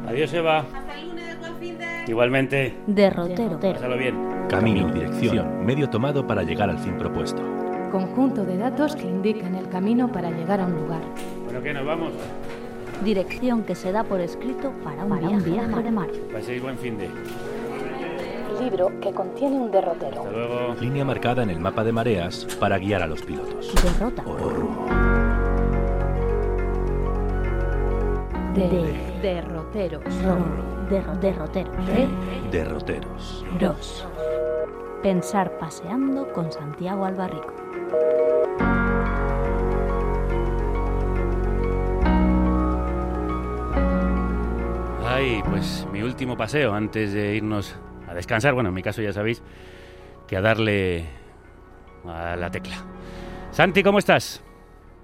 [0.10, 0.60] Adiós, Eva.
[0.60, 2.04] Hasta el lunes, buen fin de...
[2.10, 2.78] Igualmente.
[2.88, 3.58] Derrotero.
[3.58, 4.48] Pásalo bien.
[4.50, 7.42] Camino, dirección, medio tomado para llegar al fin propuesto.
[7.90, 11.45] Conjunto de datos que indican el camino para llegar a un lugar.
[11.56, 11.74] Bueno, ¿qué?
[11.74, 12.12] ¿Nos vamos?
[13.04, 16.10] Dirección que se da por escrito para un Para un viaje, de mar.
[16.34, 17.10] Paséis buen fin de...
[18.62, 20.22] Libro que contiene un derrotero.
[20.24, 20.76] Hasta luego.
[20.82, 23.74] Línea marcada en el mapa de mareas para guiar a los pilotos.
[23.84, 24.24] Derrota.
[24.26, 24.86] O rumbo.
[28.54, 30.04] De derroteros.
[30.90, 31.72] Der- derrotero.
[31.86, 32.08] De
[32.52, 33.46] Derroteros.
[33.62, 34.06] dos.
[35.02, 37.54] Pensar paseando con Santiago Albarrico.
[45.16, 48.54] Ay, pues mi último paseo antes de irnos a descansar.
[48.54, 49.42] Bueno, en mi caso ya sabéis
[50.28, 51.06] que a darle
[52.06, 52.76] a la tecla.
[53.52, 54.44] Santi, ¿cómo estás?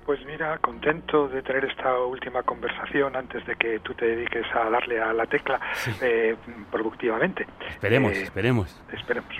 [0.05, 4.69] Pues mira, contento de tener esta última conversación antes de que tú te dediques a
[4.69, 5.61] darle a la tecla
[6.01, 6.35] eh,
[6.69, 7.47] productivamente.
[7.69, 8.81] Esperemos, Eh, esperemos.
[8.91, 9.33] Esperemos.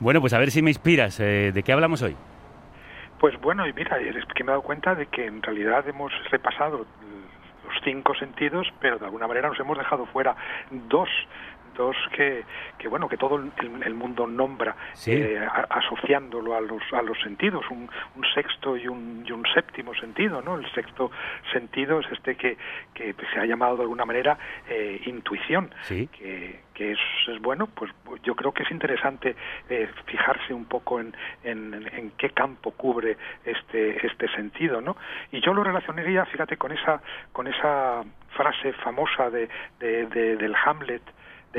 [0.00, 1.20] Bueno, pues a ver si me inspiras.
[1.20, 2.16] Eh, ¿De qué hablamos hoy?
[3.20, 6.12] Pues bueno, y mira, es que me he dado cuenta de que en realidad hemos
[6.30, 6.86] repasado
[7.64, 10.36] los cinco sentidos, pero de alguna manera nos hemos dejado fuera
[10.70, 11.08] dos
[11.74, 12.44] dos que,
[12.78, 13.52] que bueno que todo el,
[13.82, 15.12] el mundo nombra Sí.
[15.12, 19.44] eh, a- asociándolo a los a los sentidos un, un sexto y un, y un
[19.54, 21.10] séptimo sentido no el sexto
[21.52, 22.56] sentido es este que,
[22.94, 26.08] que se ha llamado de alguna manera eh, intuición Sí.
[26.08, 26.98] que, que es,
[27.28, 27.90] es bueno, pues
[28.24, 29.36] yo creo que es interesante
[29.68, 31.14] eh, fijarse un poco en,
[31.44, 34.96] en, en qué campo cubre este, este sentido, ¿no?
[35.30, 37.00] Y yo lo relacionaría, fíjate, con esa,
[37.32, 39.48] con esa frase famosa de,
[39.78, 41.02] de- de- del Hamlet,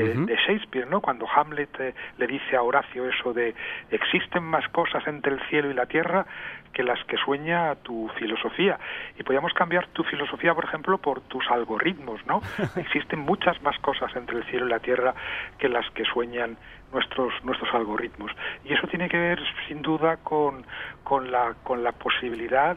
[0.04, 1.00] de, Shakespeare, ¿no?
[1.00, 3.54] Cuando Hamlet eh, le dice a Horacio eso de
[3.90, 6.26] existen más cosas entre el cielo y la tierra
[6.72, 8.78] que las que sueña tu filosofía.
[9.18, 12.42] Y podríamos cambiar tu filosofía, por ejemplo, por tus algoritmos, ¿no?
[12.76, 15.14] Existen muchas más cosas entre el cielo y la tierra
[15.58, 16.56] que las que sueñan
[16.92, 18.30] nuestros nuestros algoritmos.
[18.64, 20.64] Y eso tiene que ver, sin duda, con,
[21.02, 22.76] con, la, con la posibilidad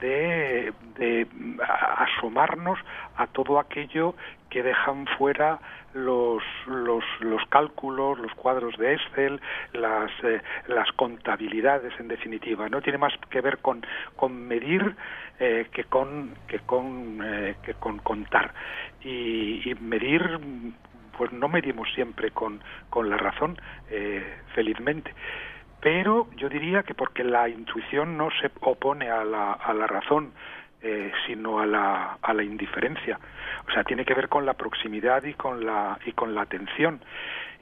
[0.00, 1.26] de, de
[1.68, 2.78] a- asomarnos
[3.16, 4.14] a todo aquello
[4.52, 5.58] que dejan fuera
[5.94, 9.40] los, los, los cálculos, los cuadros de Excel,
[9.72, 12.68] las, eh, las contabilidades en definitiva.
[12.68, 13.82] No tiene más que ver con,
[14.14, 14.94] con medir
[15.40, 18.52] eh, que con, que con, eh, que con contar.
[19.02, 20.38] Y, y medir
[21.16, 23.58] pues no medimos siempre con, con la razón,
[23.90, 25.14] eh, felizmente.
[25.80, 30.32] Pero yo diría que porque la intuición no se opone a la, a la razón,
[30.82, 33.18] eh, sino a la, a la indiferencia.
[33.68, 37.00] O sea, tiene que ver con la proximidad y con la, y con la atención.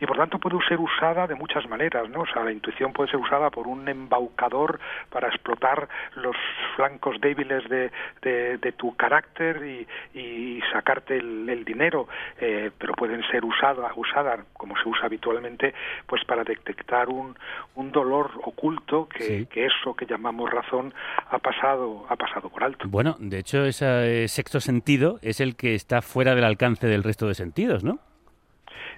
[0.01, 2.21] Y por tanto puede ser usada de muchas maneras, ¿no?
[2.23, 4.81] O sea, la intuición puede ser usada por un embaucador
[5.11, 6.37] para explotar los
[6.77, 7.91] flancos débiles de,
[8.23, 9.87] de, de tu carácter y,
[10.19, 12.09] y sacarte el, el dinero,
[12.41, 15.75] eh, pero pueden ser usada, usada, como se usa habitualmente,
[16.07, 17.37] pues para detectar un,
[17.75, 19.47] un dolor oculto que, Sí.
[19.47, 20.93] que eso que llamamos razón
[21.31, 22.87] ha pasado, ha pasado por alto.
[22.89, 27.05] Bueno, de hecho, ese eh, sexto sentido es el que está fuera del alcance del
[27.05, 27.99] resto de sentidos, ¿no?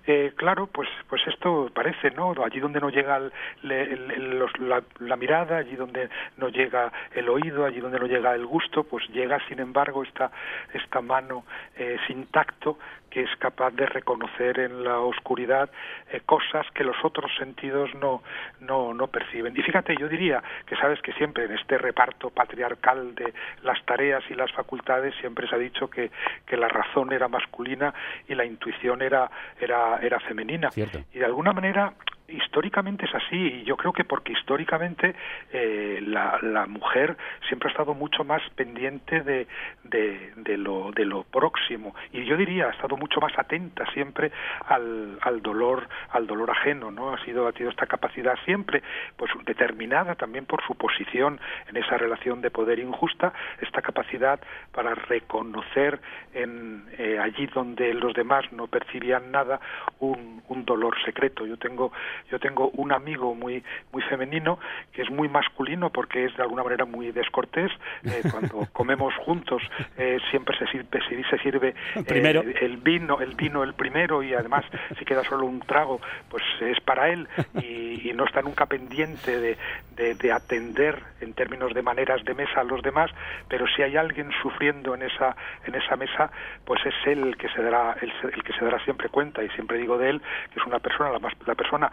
[0.05, 2.35] Eh, claro, pues, pues esto parece, ¿no?
[2.45, 3.33] Allí donde no llega el-
[3.71, 8.35] el- los- la, la mirada, allí donde no llega el oído, allí donde no llega
[8.35, 10.33] el gusto, pues llega, sin embargo, esta,
[10.75, 11.45] esta mano
[11.77, 12.79] eh, sin tacto
[13.13, 15.71] que es capaz de reconocer en la oscuridad
[16.11, 18.23] eh, cosas que los otros sentidos no,
[18.61, 19.53] no, no perciben.
[19.55, 24.23] Y fíjate, yo diría que sabes que siempre en este reparto patriarcal de las tareas
[24.31, 26.11] y las facultades siempre se ha dicho que,
[26.47, 27.93] que la razón era masculina
[28.29, 30.71] y la intuición era, era, era femenina.
[30.71, 31.01] Cierto.
[31.13, 31.93] Y de alguna manera
[32.29, 35.15] históricamente es así y yo creo que porque históricamente
[35.53, 37.17] eh, la, mujer
[37.49, 39.47] siempre ha estado mucho más pendiente de,
[39.85, 44.31] de, de lo, de lo próximo y yo diría ha estado mucho más atenta siempre
[44.67, 48.83] al, al dolor al dolor ajeno no ha sido ha tenido esta capacidad siempre
[49.17, 54.41] pues determinada también por su posición en esa relación de poder injusta esta capacidad
[54.73, 56.01] para reconocer
[56.35, 59.61] en eh, allí donde los demás no percibían nada
[60.01, 61.47] un, un dolor secreto.
[61.47, 61.93] Yo tengo
[62.31, 63.63] yo tengo un amigo muy
[63.93, 64.59] muy femenino
[64.93, 67.71] que es muy masculino porque es de alguna manera muy descortés.
[68.05, 69.63] Eh, cuando comemos juntos
[69.97, 72.43] eh, siempre se sirve se, se sirve eh, Primero.
[72.43, 74.65] el vino el vino el primero y además
[74.99, 77.29] si queda solo un trago pues es para él.
[77.61, 79.59] Y, y no está nunca pendiente de,
[79.97, 83.11] de, de atender en términos de maneras de mesa a los demás
[83.49, 86.31] pero si hay alguien sufriendo en esa en esa mesa
[86.65, 89.43] pues es él el que se dará el, el que se dará siempre cuenta.
[89.43, 91.91] Y siempre digo de él que es una persona la, más, la persona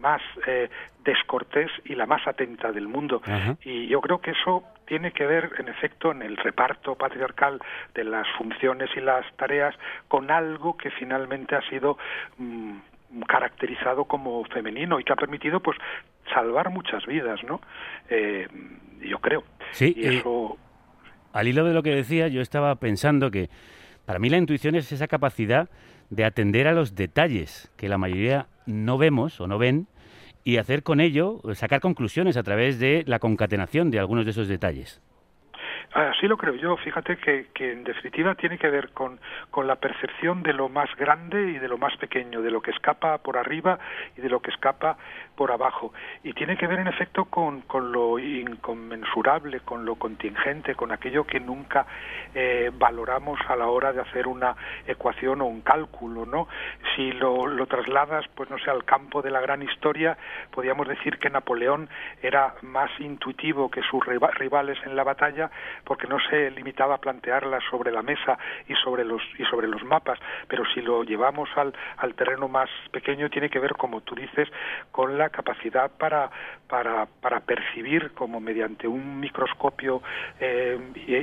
[0.00, 0.68] más eh,
[1.04, 3.22] descortés y la más atenta del mundo.
[3.62, 7.60] Y yo creo que eso tiene que ver, en efecto, en el reparto patriarcal
[7.94, 9.74] de las funciones y las tareas
[10.08, 11.98] con algo que finalmente ha sido
[12.38, 12.78] mm,
[13.26, 15.78] caracterizado como femenino y que ha permitido, pues,
[16.32, 17.60] salvar muchas vidas, ¿no?
[18.10, 18.46] Eh,
[19.00, 19.44] yo creo.
[19.72, 20.56] Sí, Y eh, eso
[21.32, 23.48] Al hilo de lo que decía, yo estaba pensando que
[24.04, 25.68] para mí la intuición es esa capacidad
[26.10, 29.86] de atender a los detalles que la mayoría no vemos o no ven
[30.44, 34.48] y hacer con ello, sacar conclusiones a través de la concatenación de algunos de esos
[34.48, 35.02] detalles.
[35.92, 36.76] Así lo creo yo.
[36.76, 39.18] Fíjate que, que en definitiva tiene que ver con,
[39.50, 42.70] con la percepción de lo más grande y de lo más pequeño, de lo que
[42.70, 43.78] escapa por arriba
[44.16, 44.98] y de lo que escapa
[45.38, 45.92] por abajo.
[46.24, 51.24] Y tiene que ver en efecto con, con lo inconmensurable, con lo contingente, con aquello
[51.24, 51.86] que nunca
[52.34, 56.48] eh, valoramos a la hora de hacer una ecuación o un cálculo, ¿no?
[56.96, 60.18] Si lo, lo trasladas, pues no sé, al campo de la gran historia,
[60.50, 61.88] podríamos decir que Napoleón
[62.20, 65.50] era más intuitivo que sus riva- rivales en la batalla
[65.84, 68.36] porque no se limitaba a plantearlas sobre la mesa
[68.66, 70.18] y sobre los y sobre los mapas,
[70.48, 74.48] pero si lo llevamos al, al terreno más pequeño tiene que ver, como tú dices,
[74.90, 76.30] con la capacidad para
[76.68, 80.02] para, para percibir como mediante un microscopio
[80.38, 80.78] eh,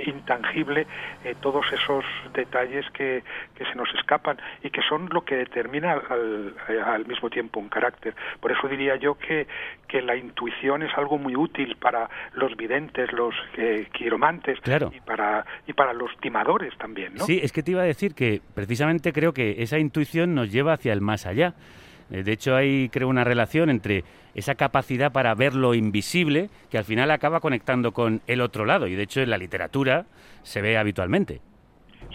[0.07, 0.87] intangible
[1.23, 2.03] eh, todos esos
[2.33, 3.23] detalles que,
[3.55, 7.69] que se nos escapan y que son lo que determina al, al mismo tiempo un
[7.69, 8.15] carácter.
[8.39, 9.45] Por eso diría yo que,
[9.87, 14.91] que la intuición es algo muy útil para los videntes, los eh, quiromantes Claro.
[14.95, 17.25] y para y para los timadores también, ¿no?
[17.25, 20.73] Sí, es que te iba a decir que precisamente creo que esa intuición nos lleva
[20.73, 21.53] hacia el más allá.
[22.11, 24.03] Eh, De hecho, hay, creo, una relación entre
[24.33, 28.87] esa capacidad para ver lo invisible que al final acaba conectando con el otro lado.
[28.87, 30.05] Y de hecho, en la literatura
[30.43, 31.41] se ve habitualmente.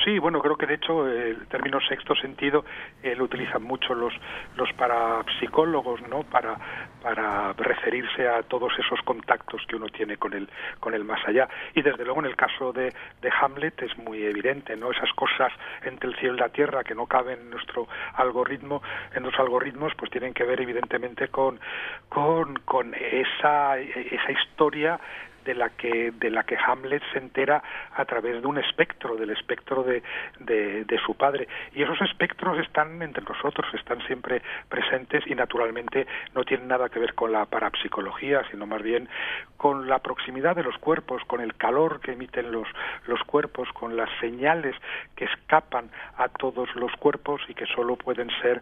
[0.04, 2.64] Sí, bueno, creo que de hecho el término sexto sentido
[3.02, 4.14] eh, lo utilizan mucho los
[4.56, 6.22] los parapsicólogos, ¿no?
[6.22, 6.58] Para
[7.02, 11.48] para referirse a todos esos contactos que uno tiene con el con el más allá.
[11.74, 14.90] Y desde luego en el caso de, de Hamlet es muy evidente, ¿no?
[14.90, 18.82] Esas cosas entre el cielo y la tierra que no caben en nuestro algoritmo,
[19.14, 21.60] en los algoritmos, pues tienen que ver evidentemente con
[22.08, 24.98] con con esa esa historia
[25.44, 27.62] de la que de la que Hamlet se entera
[27.94, 30.02] a través de un espectro del espectro de,
[30.38, 31.48] de, su padre.
[31.74, 36.98] Y esos espectros están entre nosotros están siempre presentes y naturalmente no tienen nada que
[36.98, 39.08] ver con la parapsicología sino más bien
[39.56, 42.68] con la proximidad de los cuerpos con el calor que emiten los
[43.06, 44.74] los cuerpos con las señales
[45.16, 48.60] que escapan a todos los cuerpos y que solo pueden ser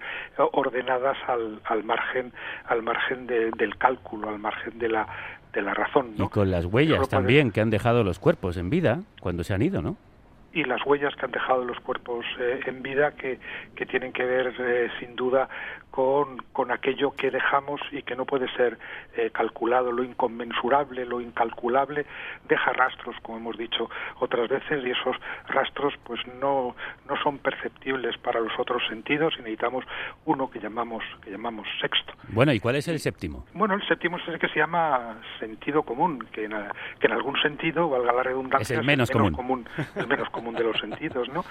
[0.52, 2.32] ordenadas al, al margen
[2.66, 5.06] al margen de- del cálculo al margen de la
[5.53, 6.26] de la razón ¿no?
[6.26, 9.62] Y con las huellas también que han dejado los cuerpos en vida cuando se han
[9.62, 9.96] ido, ¿no?
[10.59, 13.38] Y las huellas que han dejado los cuerpos eh, en vida que,
[13.76, 15.48] que tienen que ver eh, sin duda
[15.90, 18.78] con, con aquello que dejamos y que no puede ser
[19.16, 22.06] eh, calculado, lo inconmensurable, lo incalculable,
[22.48, 23.88] deja rastros, como hemos dicho
[24.20, 25.16] otras veces, y esos
[25.48, 26.76] rastros pues no,
[27.09, 29.84] no son perceptibles para los otros sentidos y necesitamos
[30.24, 32.12] uno que llamamos, que llamamos sexto.
[32.28, 33.46] Bueno, ¿y cuál es el séptimo?
[33.54, 36.52] Bueno, el séptimo es el que se llama sentido común, que en,
[37.00, 39.68] que en algún sentido, valga la redundancia, Es el menos común.
[39.96, 41.44] el menos común de los sentidos, ¿no?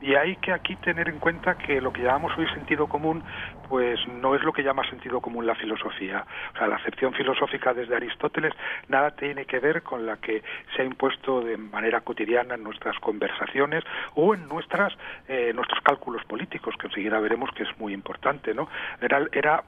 [0.00, 3.22] Y hay que aquí tener en cuenta que lo que llamamos hoy sentido común,
[3.68, 6.26] pues no es lo que llama sentido común la filosofía.
[6.54, 8.52] O sea, la acepción filosófica desde Aristóteles
[8.88, 10.42] nada tiene que ver con la que
[10.74, 13.84] se ha impuesto de manera cotidiana en nuestras conversaciones
[14.14, 14.92] o en nuestras
[15.28, 18.68] eh, nuestros cálculos políticos, que enseguida veremos que es muy importante, ¿no?
[19.00, 19.62] Era, era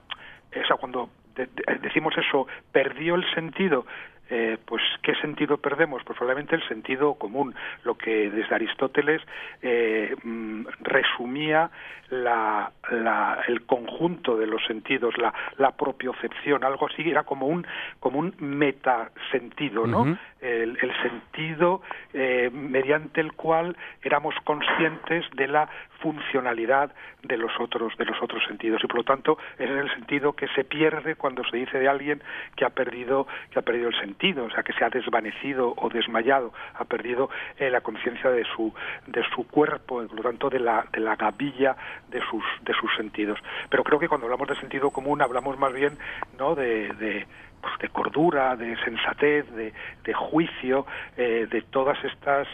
[0.51, 3.87] esa cuando de- de- decimos eso, perdió el sentido,
[4.31, 6.03] eh, pues ¿qué sentido perdemos?
[6.05, 7.55] Pues probablemente el sentido común,
[7.85, 9.21] lo que desde Aristóteles
[9.61, 11.71] eh, mm, resumía
[12.11, 17.67] la, la- el conjunto de los sentidos, la, la propiocepción, algo así, era como un,
[18.01, 20.05] como un metasentido, ¿no?
[20.41, 25.69] El, el sentido eh, mediante el cual éramos conscientes de la
[26.01, 26.93] funcionalidad
[27.23, 30.33] de los otros de los otros sentidos y por lo tanto ese es el sentido
[30.33, 32.21] que se pierde cuando se dice de alguien
[32.57, 34.12] que ha perdido que ha perdido el sentido
[34.45, 38.73] o sea que se ha desvanecido o desmayado ha perdido eh, la conciencia de su
[39.07, 41.77] de su cuerpo por lo tanto de la de la gavilla
[42.09, 43.39] de sus de sus sentidos.
[43.69, 45.99] Pero creo que cuando hablamos de sentido común hablamos más bien
[46.39, 47.27] no de, de
[47.61, 49.73] pues, de cordura, de sensatez, de,
[50.05, 50.87] de juicio,
[51.17, 52.49] eh, de todas estas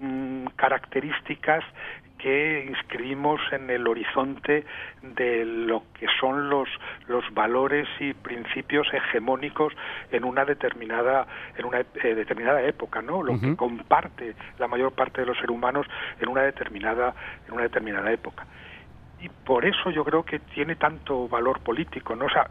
[0.00, 1.64] mm, características
[2.18, 4.64] que inscribimos en el horizonte
[5.02, 6.68] de lo que son los
[7.06, 9.72] los valores y principios hegemónicos
[10.10, 13.22] en una determinada en una eh, determinada época, ¿no?
[13.22, 15.86] Lo que comparte la mayor parte de los seres humanos
[16.20, 17.14] en una determinada
[17.46, 18.46] en una determinada época.
[19.20, 22.26] y por eso yo creo que tiene tanto valor político, ¿no?
[22.26, 22.46] O sea,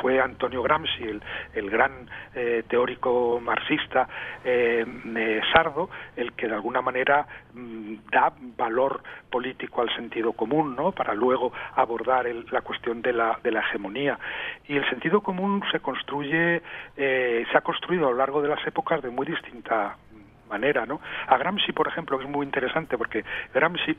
[0.00, 1.22] fue Antonio Gramsci, el,
[1.54, 4.08] el gran eh, teórico marxista
[4.44, 4.84] eh,
[5.16, 10.92] eh, sardo, el que de alguna manera mm, da valor político al sentido común, ¿no?
[10.92, 14.18] Para luego abordar el- la cuestión de la, de la hegemonía.
[14.68, 16.62] Y el sentido común se construye,
[16.96, 19.96] eh, se ha construido a lo largo de las épocas de muy distinta
[20.48, 21.00] manera, ¿no?
[21.26, 23.96] A Gramsci, por ejemplo, que es muy interesante porque Gramsci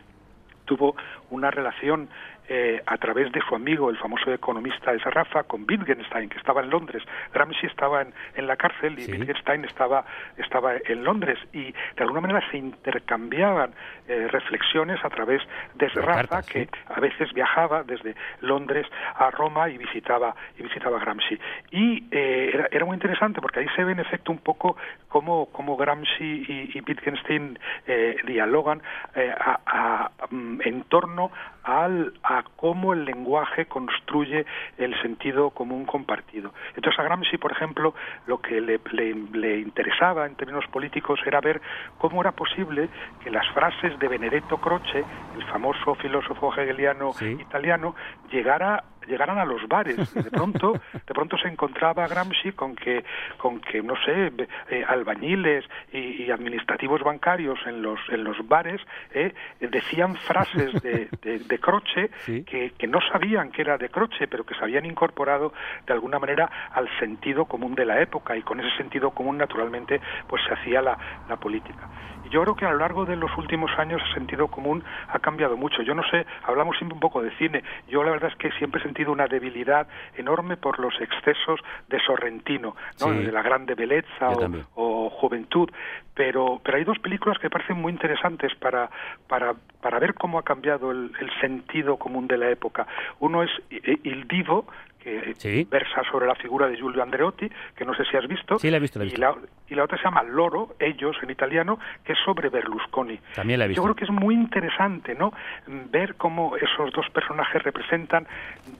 [0.65, 0.95] tuvo
[1.29, 2.09] una relación
[2.47, 6.61] eh, a través de su amigo, el famoso economista Esa Rafa, con Wittgenstein, que estaba
[6.61, 7.01] en Londres.
[7.33, 10.05] Gramsci estaba en, en la cárcel y Wittgenstein estaba,
[10.37, 13.71] estaba en Londres y de alguna manera se intercambiaban
[14.07, 15.41] eh, reflexiones a través
[15.73, 18.85] de Esa Rafa, que a veces viajaba desde Londres
[19.15, 21.39] a Roma y visitaba, y visitaba Gramsci.
[21.71, 24.77] Y eh, era, era muy interesante porque ahí se ve en efecto un poco
[25.09, 27.57] cómo, cómo Gramsci y, y Wittgenstein
[27.87, 28.83] eh, dialogan
[29.15, 31.31] eh, a- a- mm, en torno
[31.63, 34.45] al, a cómo el lenguaje construye
[34.77, 36.53] el sentido común compartido.
[36.75, 37.93] Entonces a Gramsci, por ejemplo,
[38.27, 41.61] lo que le, le- le interesaba en términos políticos era ver
[41.97, 42.89] cómo era posible
[43.23, 47.95] que las frases de Benedetto Croce, el famoso filósofo hegeliano italiano,
[48.31, 53.03] llegara llegaran a los bares y de pronto de pronto se encontraba Gramsci con que
[53.37, 54.31] con que no sé
[54.69, 58.81] eh, albañiles y, y administrativos bancarios en los en los bares
[59.13, 64.27] eh, decían frases de, de, de Croce que, que no sabían que era de Croce
[64.27, 65.53] pero que se habían incorporado
[65.85, 70.01] de alguna manera al sentido común de la época y con ese sentido común naturalmente
[70.27, 70.97] pues se hacía la,
[71.29, 71.89] la política
[72.25, 75.19] y yo creo que a lo largo de los últimos años el sentido común ha
[75.19, 75.81] cambiado mucho.
[75.83, 77.63] Yo no sé, hablamos siempre un poco de cine.
[77.87, 81.99] Yo la verdad es que siempre he sentido una debilidad enorme por los excesos de
[81.99, 83.07] Sorrentino, ¿no?
[83.07, 83.25] Sí.
[83.25, 84.31] de la grande belleza
[84.75, 85.69] o, Juventud.
[86.13, 88.89] Pero, pero hay dos películas que parecen muy interesantes para,
[89.27, 92.87] para, para ver cómo ha cambiado el, el sentido común de la época.
[93.19, 94.65] Uno es Il Divo,
[95.05, 98.57] que versa sobre la figura de Giulio Andreotti, que no sé si has visto.
[98.57, 99.35] Sí, la he visto, la he Y la,
[99.67, 103.19] y la otra se llama Loro, ellos en italiano, que es sobre Berlusconi.
[103.35, 103.81] También la he visto.
[103.81, 105.31] Yo creo que es muy interesante, ¿no?
[105.67, 108.27] Ver cómo esos dos personajes representan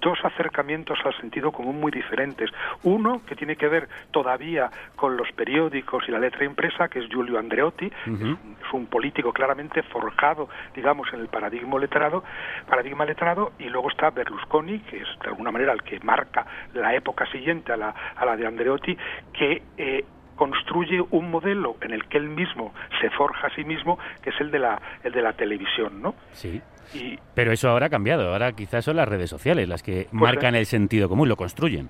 [0.02, 2.50] dos acercamientos al sentido común muy diferentes.
[2.84, 7.08] Uno que tiene que ver todavía con los periódicos y la letra impresa, que es
[7.08, 12.24] Giulio Andreotti, es un político claramente forjado, digamos, en el paradigma letrado,
[12.68, 16.94] paradigma letrado, y luego está Berlusconi, que es de alguna manera el que marca la
[16.96, 18.98] época siguiente a la, a la de Andreotti,
[19.34, 20.06] que eh,
[20.36, 24.40] construye un modelo en el que él mismo se forja a sí mismo, que es
[24.42, 26.16] el de la, el de la televisión, ¿no?
[26.34, 26.62] Sí.
[26.94, 28.32] Y Pero eso ahora ha cambiado.
[28.32, 31.90] Ahora quizás son las redes sociales las que Pues, marcan el sentido común, lo construyen.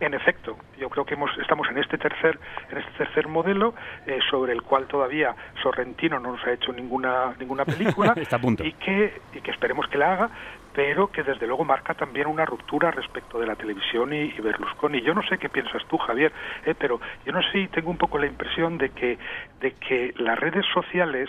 [0.00, 2.38] En efecto, yo creo que hemos, estamos en este tercer
[2.70, 3.74] en este tercer modelo
[4.06, 8.40] eh, sobre el cual todavía Sorrentino no nos ha hecho ninguna ninguna película Está a
[8.40, 8.64] punto.
[8.64, 10.30] y que y que esperemos que la haga,
[10.74, 15.00] pero que desde luego marca también una ruptura respecto de la televisión y, y Berlusconi.
[15.02, 16.32] Yo no sé qué piensas tú, Javier,
[16.64, 19.18] eh, pero yo no sé si tengo un poco la impresión de que
[19.60, 21.28] de que las redes sociales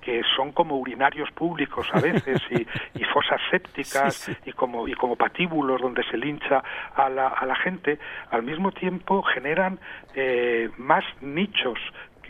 [0.00, 2.66] que son como urinarios públicos a veces y,
[2.98, 6.62] y fosas sépticas y como y como patíbulos donde se lincha
[6.94, 7.98] a la, a la gente
[8.30, 9.78] al mismo tiempo generan
[10.14, 11.78] eh, más nichos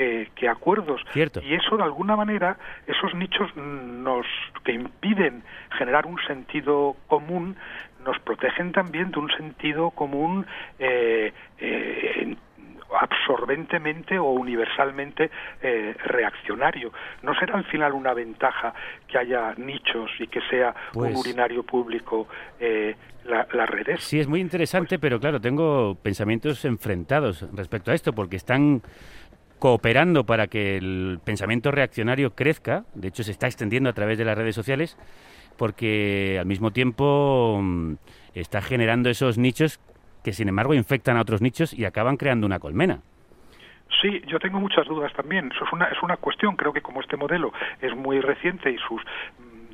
[0.01, 1.43] que, que acuerdos Cierto.
[1.43, 4.25] y eso de alguna manera esos nichos nos
[4.65, 5.43] que impiden
[5.77, 7.55] generar un sentido común
[8.03, 10.47] nos protegen también de un sentido común
[10.79, 12.35] eh, eh,
[12.99, 15.31] absorbentemente o universalmente
[15.63, 16.93] eh, reaccionario.
[17.23, 18.73] ¿No será al final una ventaja
[19.07, 22.27] que haya nichos y que sea Pues- un urinario público
[22.59, 22.97] eh,
[23.27, 24.03] la- las redes?
[24.03, 28.83] Sí, es muy interesante, pero claro, tengo pensamientos enfrentados respecto a esto, porque están
[29.61, 34.25] cooperando para que el pensamiento reaccionario crezca, de hecho se está extendiendo a través de
[34.25, 34.99] las redes sociales,
[35.57, 37.95] porque al mismo tiempo mm,
[38.35, 39.79] está generando esos nichos
[40.25, 43.03] que sin embargo infectan a otros nichos y acaban creando una colmena.
[44.01, 45.51] Sí, yo tengo muchas dudas también.
[45.55, 46.57] Eso es una, es una cuestión.
[46.57, 49.03] Creo que como este modelo es muy reciente y sus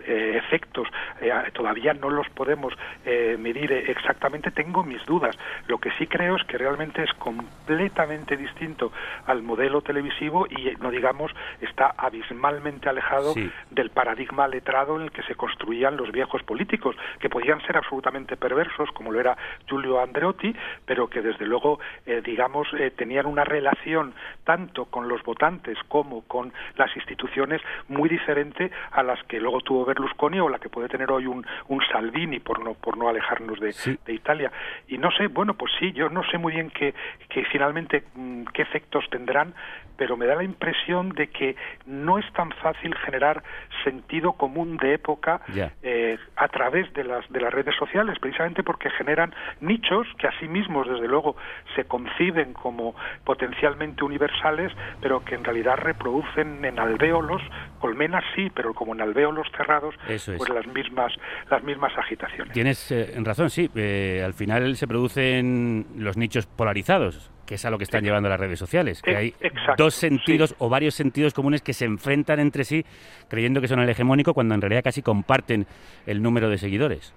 [0.06, 0.88] eh, efectos
[1.20, 2.72] eh, todavía no los podemos
[3.04, 5.36] eh, medir exactamente, tengo mis dudas.
[5.66, 8.92] Lo que sí creo es que realmente es completamente distinto
[9.26, 13.50] al modelo televisivo y, no digamos, está abismalmente alejado Sí.
[13.70, 18.36] del paradigma letrado en el que se construían los viejos políticos, que podían ser absolutamente
[18.36, 19.36] perversos, como lo era
[19.66, 20.54] Giulio Andreotti,
[20.84, 21.80] pero que desde luego,
[22.24, 29.02] digamos, tenían una relación tanto con los votantes como con las instituciones muy diferente a
[29.02, 32.62] las que luego tuvo Berlusconi o la que puede tener hoy un, un Salvini, por
[32.62, 33.74] no, por no alejarnos de,
[34.04, 34.52] de Italia.
[34.88, 36.94] Y no sé, bueno, pues sí, yo no sé muy bien qué,
[37.28, 39.54] qué finalmente mm, qué efectos tendrán,
[39.96, 43.42] pero me da la impresión de que no es tan fácil generar
[43.84, 45.40] sentido común de época
[45.82, 50.38] eh, a través de las de las redes sociales, precisamente porque generan nichos que a
[50.38, 51.36] sí mismos, desde luego,
[51.74, 52.94] se conciben como
[53.24, 57.42] potencialmente universales, pero que en realidad reproducen en alvéolos,
[57.80, 60.38] colmenas sí, pero como en alvéolos cerrados, Eso es.
[60.38, 61.12] pues las mismas
[61.50, 62.52] las mismas agitaciones.
[62.52, 63.70] Tienes eh, razón, sí.
[63.74, 68.28] eh, al final se producen los nichos polarizados, que es a lo que están llevando
[68.28, 69.02] las redes sociales.
[69.02, 72.84] Que hay exacto, dos sentidos o varios sentidos comunes que se enfrentan entre sí,
[73.28, 75.66] creyendo que son el hegemónico, cuando en realidad casi comparten
[76.06, 77.14] el número de seguidores.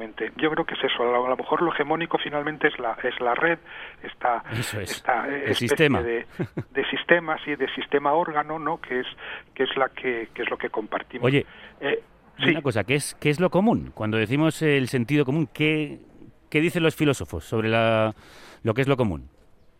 [0.00, 1.02] Exactamente, yo creo que es eso.
[1.02, 3.58] A lo, a lo mejor lo hegemónico finalmente es la es la red,
[4.02, 6.02] esta, es, esta eh, el sistema.
[6.02, 6.26] de,
[6.70, 8.80] de sistema, sí, de sistema órgano, ¿no?
[8.80, 9.06] Que es
[9.54, 11.26] que es la que, que es lo que compartimos.
[11.26, 11.46] Oye,
[11.80, 12.02] Eh,
[12.38, 13.90] y una cosa, ¿qué es, ¿qué es lo común?
[13.94, 15.98] Cuando decimos el sentido común, ¿qué,
[16.48, 18.14] qué dicen los filósofos sobre la,
[18.62, 19.28] lo que es lo común?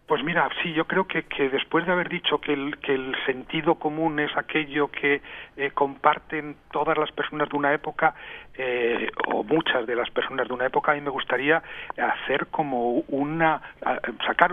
[0.09, 3.15] Pues mira, sí, yo creo que, que después de haber dicho que el, que el
[3.27, 5.21] sentido común es aquello que
[5.55, 8.15] eh, comparten todas las personas de una época,
[8.55, 11.63] eh, o muchas de las personas de una época, a mí me gustaría
[11.99, 13.61] hacer como una,
[14.27, 14.53] sacar,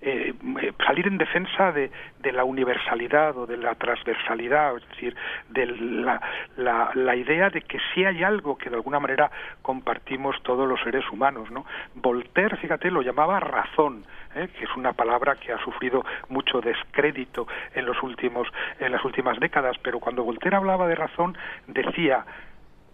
[0.00, 0.32] eh,
[0.62, 1.90] eh, salir en defensa de,
[2.20, 5.14] de la universalidad o de la transversalidad, es decir,
[5.50, 6.20] de la,
[6.56, 9.30] la, la idea de que sí hay algo que de alguna manera
[9.60, 11.66] compartimos todos los seres humanos, ¿no?
[11.94, 14.48] Voltaire, fíjate, lo llamaba razón, ¿eh?
[14.58, 18.48] que es una palabra que ha sufrido mucho descrédito en los últimos,
[18.80, 21.36] en las últimas décadas, pero cuando Voltaire hablaba de razón
[21.66, 22.24] decía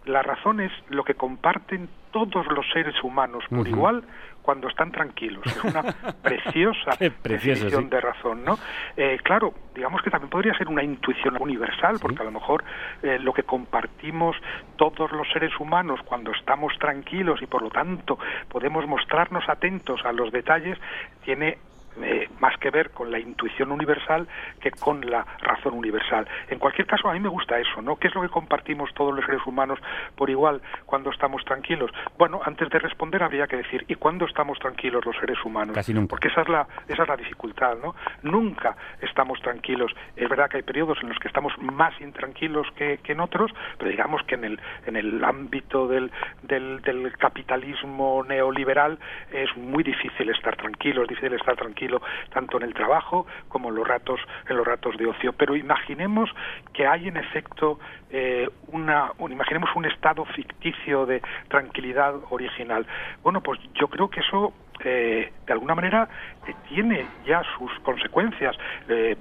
[0.05, 4.03] la razón es lo que comparten todos los seres humanos por igual
[4.41, 5.45] cuando están tranquilos.
[5.45, 5.83] Es una
[6.21, 7.89] preciosa precioso, definición sí.
[7.89, 8.57] de razón, ¿no?
[8.97, 12.63] Eh, claro, digamos que también podría ser una intuición universal, porque a lo mejor
[13.03, 14.35] eh, lo que compartimos
[14.75, 18.17] todos los seres humanos cuando estamos tranquilos y por lo tanto
[18.47, 20.77] podemos mostrarnos atentos a los detalles
[21.23, 21.57] tiene
[22.01, 24.27] eh, más que ver con la intuición universal
[24.59, 26.27] que con la razón universal.
[26.49, 27.97] En cualquier caso, a mí me gusta eso, ¿no?
[27.97, 29.79] ¿Qué es lo que compartimos todos los seres humanos
[30.15, 31.91] por igual cuando estamos tranquilos?
[32.17, 35.75] Bueno, antes de responder habría que decir, ¿y cuándo estamos tranquilos los seres humanos?
[35.75, 36.09] Casi nunca.
[36.11, 37.95] Porque esa es la, esa es la dificultad, ¿no?
[38.23, 39.91] Nunca estamos tranquilos.
[40.15, 43.51] Es verdad que hay periodos en los que estamos más intranquilos que, que en otros,
[43.77, 46.11] pero digamos que en el, en el ámbito del,
[46.43, 48.97] del, del capitalismo neoliberal
[49.31, 52.01] es muy difícil estar tranquilo, es difícil estar tranquilo
[52.33, 55.33] tanto en el trabajo como en los ratos, en los ratos de ocio.
[55.33, 56.29] Pero imaginemos
[56.73, 62.85] que hay en efecto eh, una, un- imaginemos un estado ficticio de tranquilidad original.
[63.23, 64.53] Bueno, pues yo creo que eso
[64.83, 66.09] eh, de alguna manera
[66.45, 68.55] eh, tiene ya sus consecuencias.
[68.87, 69.15] Eh,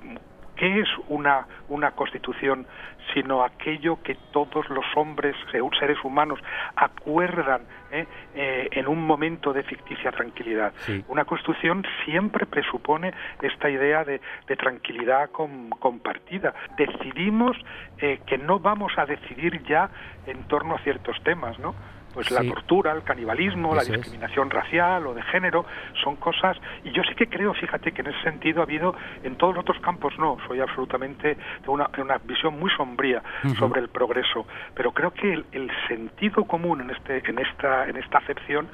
[0.58, 2.66] ¿Qué es una, una constitución
[3.14, 6.38] sino aquello que todos los hombres, eh, seres humanos,
[6.76, 10.72] acuerdan eh, eh, en un momento de ficticia tranquilidad?
[10.80, 11.04] Sí.
[11.08, 16.52] Una constitución siempre presupone esta idea de, de tranquilidad com- compartida.
[16.76, 17.56] Decidimos
[17.98, 19.90] eh, que no vamos a decidir ya
[20.26, 21.74] en torno a ciertos temas, ¿no?
[22.18, 23.92] Pues la tortura, el canibalismo, la es.
[23.92, 25.64] discriminación racial o de género,
[26.02, 28.92] son cosas, y yo sí que creo, fíjate, que en ese sentido ha habido,
[29.22, 33.22] en todos los otros campos no, soy absolutamente de una, de una visión muy sombría
[33.56, 37.96] sobre el progreso, pero creo que el, el sentido común en, este, en, esta, en
[37.96, 38.66] esta acepción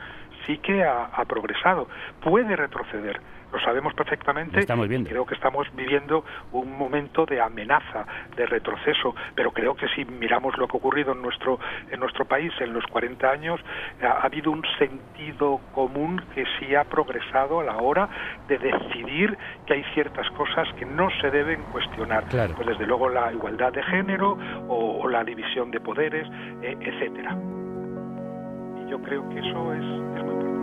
[0.46, 1.88] sí que ha, ha progresado,
[2.22, 3.20] puede retroceder.
[3.54, 4.58] Lo sabemos perfectamente.
[4.58, 5.08] Estamos viendo.
[5.08, 10.58] Creo que estamos viviendo un momento de amenaza, de retroceso, pero creo que si miramos
[10.58, 13.60] lo que ha ocurrido en nuestro en nuestro país en los 40 años,
[14.02, 18.08] ha, ha habido un sentido común que sí ha progresado a la hora
[18.48, 22.24] de decidir que hay ciertas cosas que no se deben cuestionar.
[22.24, 22.54] Claro.
[22.56, 24.36] Pues desde luego la igualdad de género
[24.66, 26.26] o, o la división de poderes,
[26.60, 27.36] eh, etcétera.
[28.94, 30.53] Yo creo que eso es, es muy importante.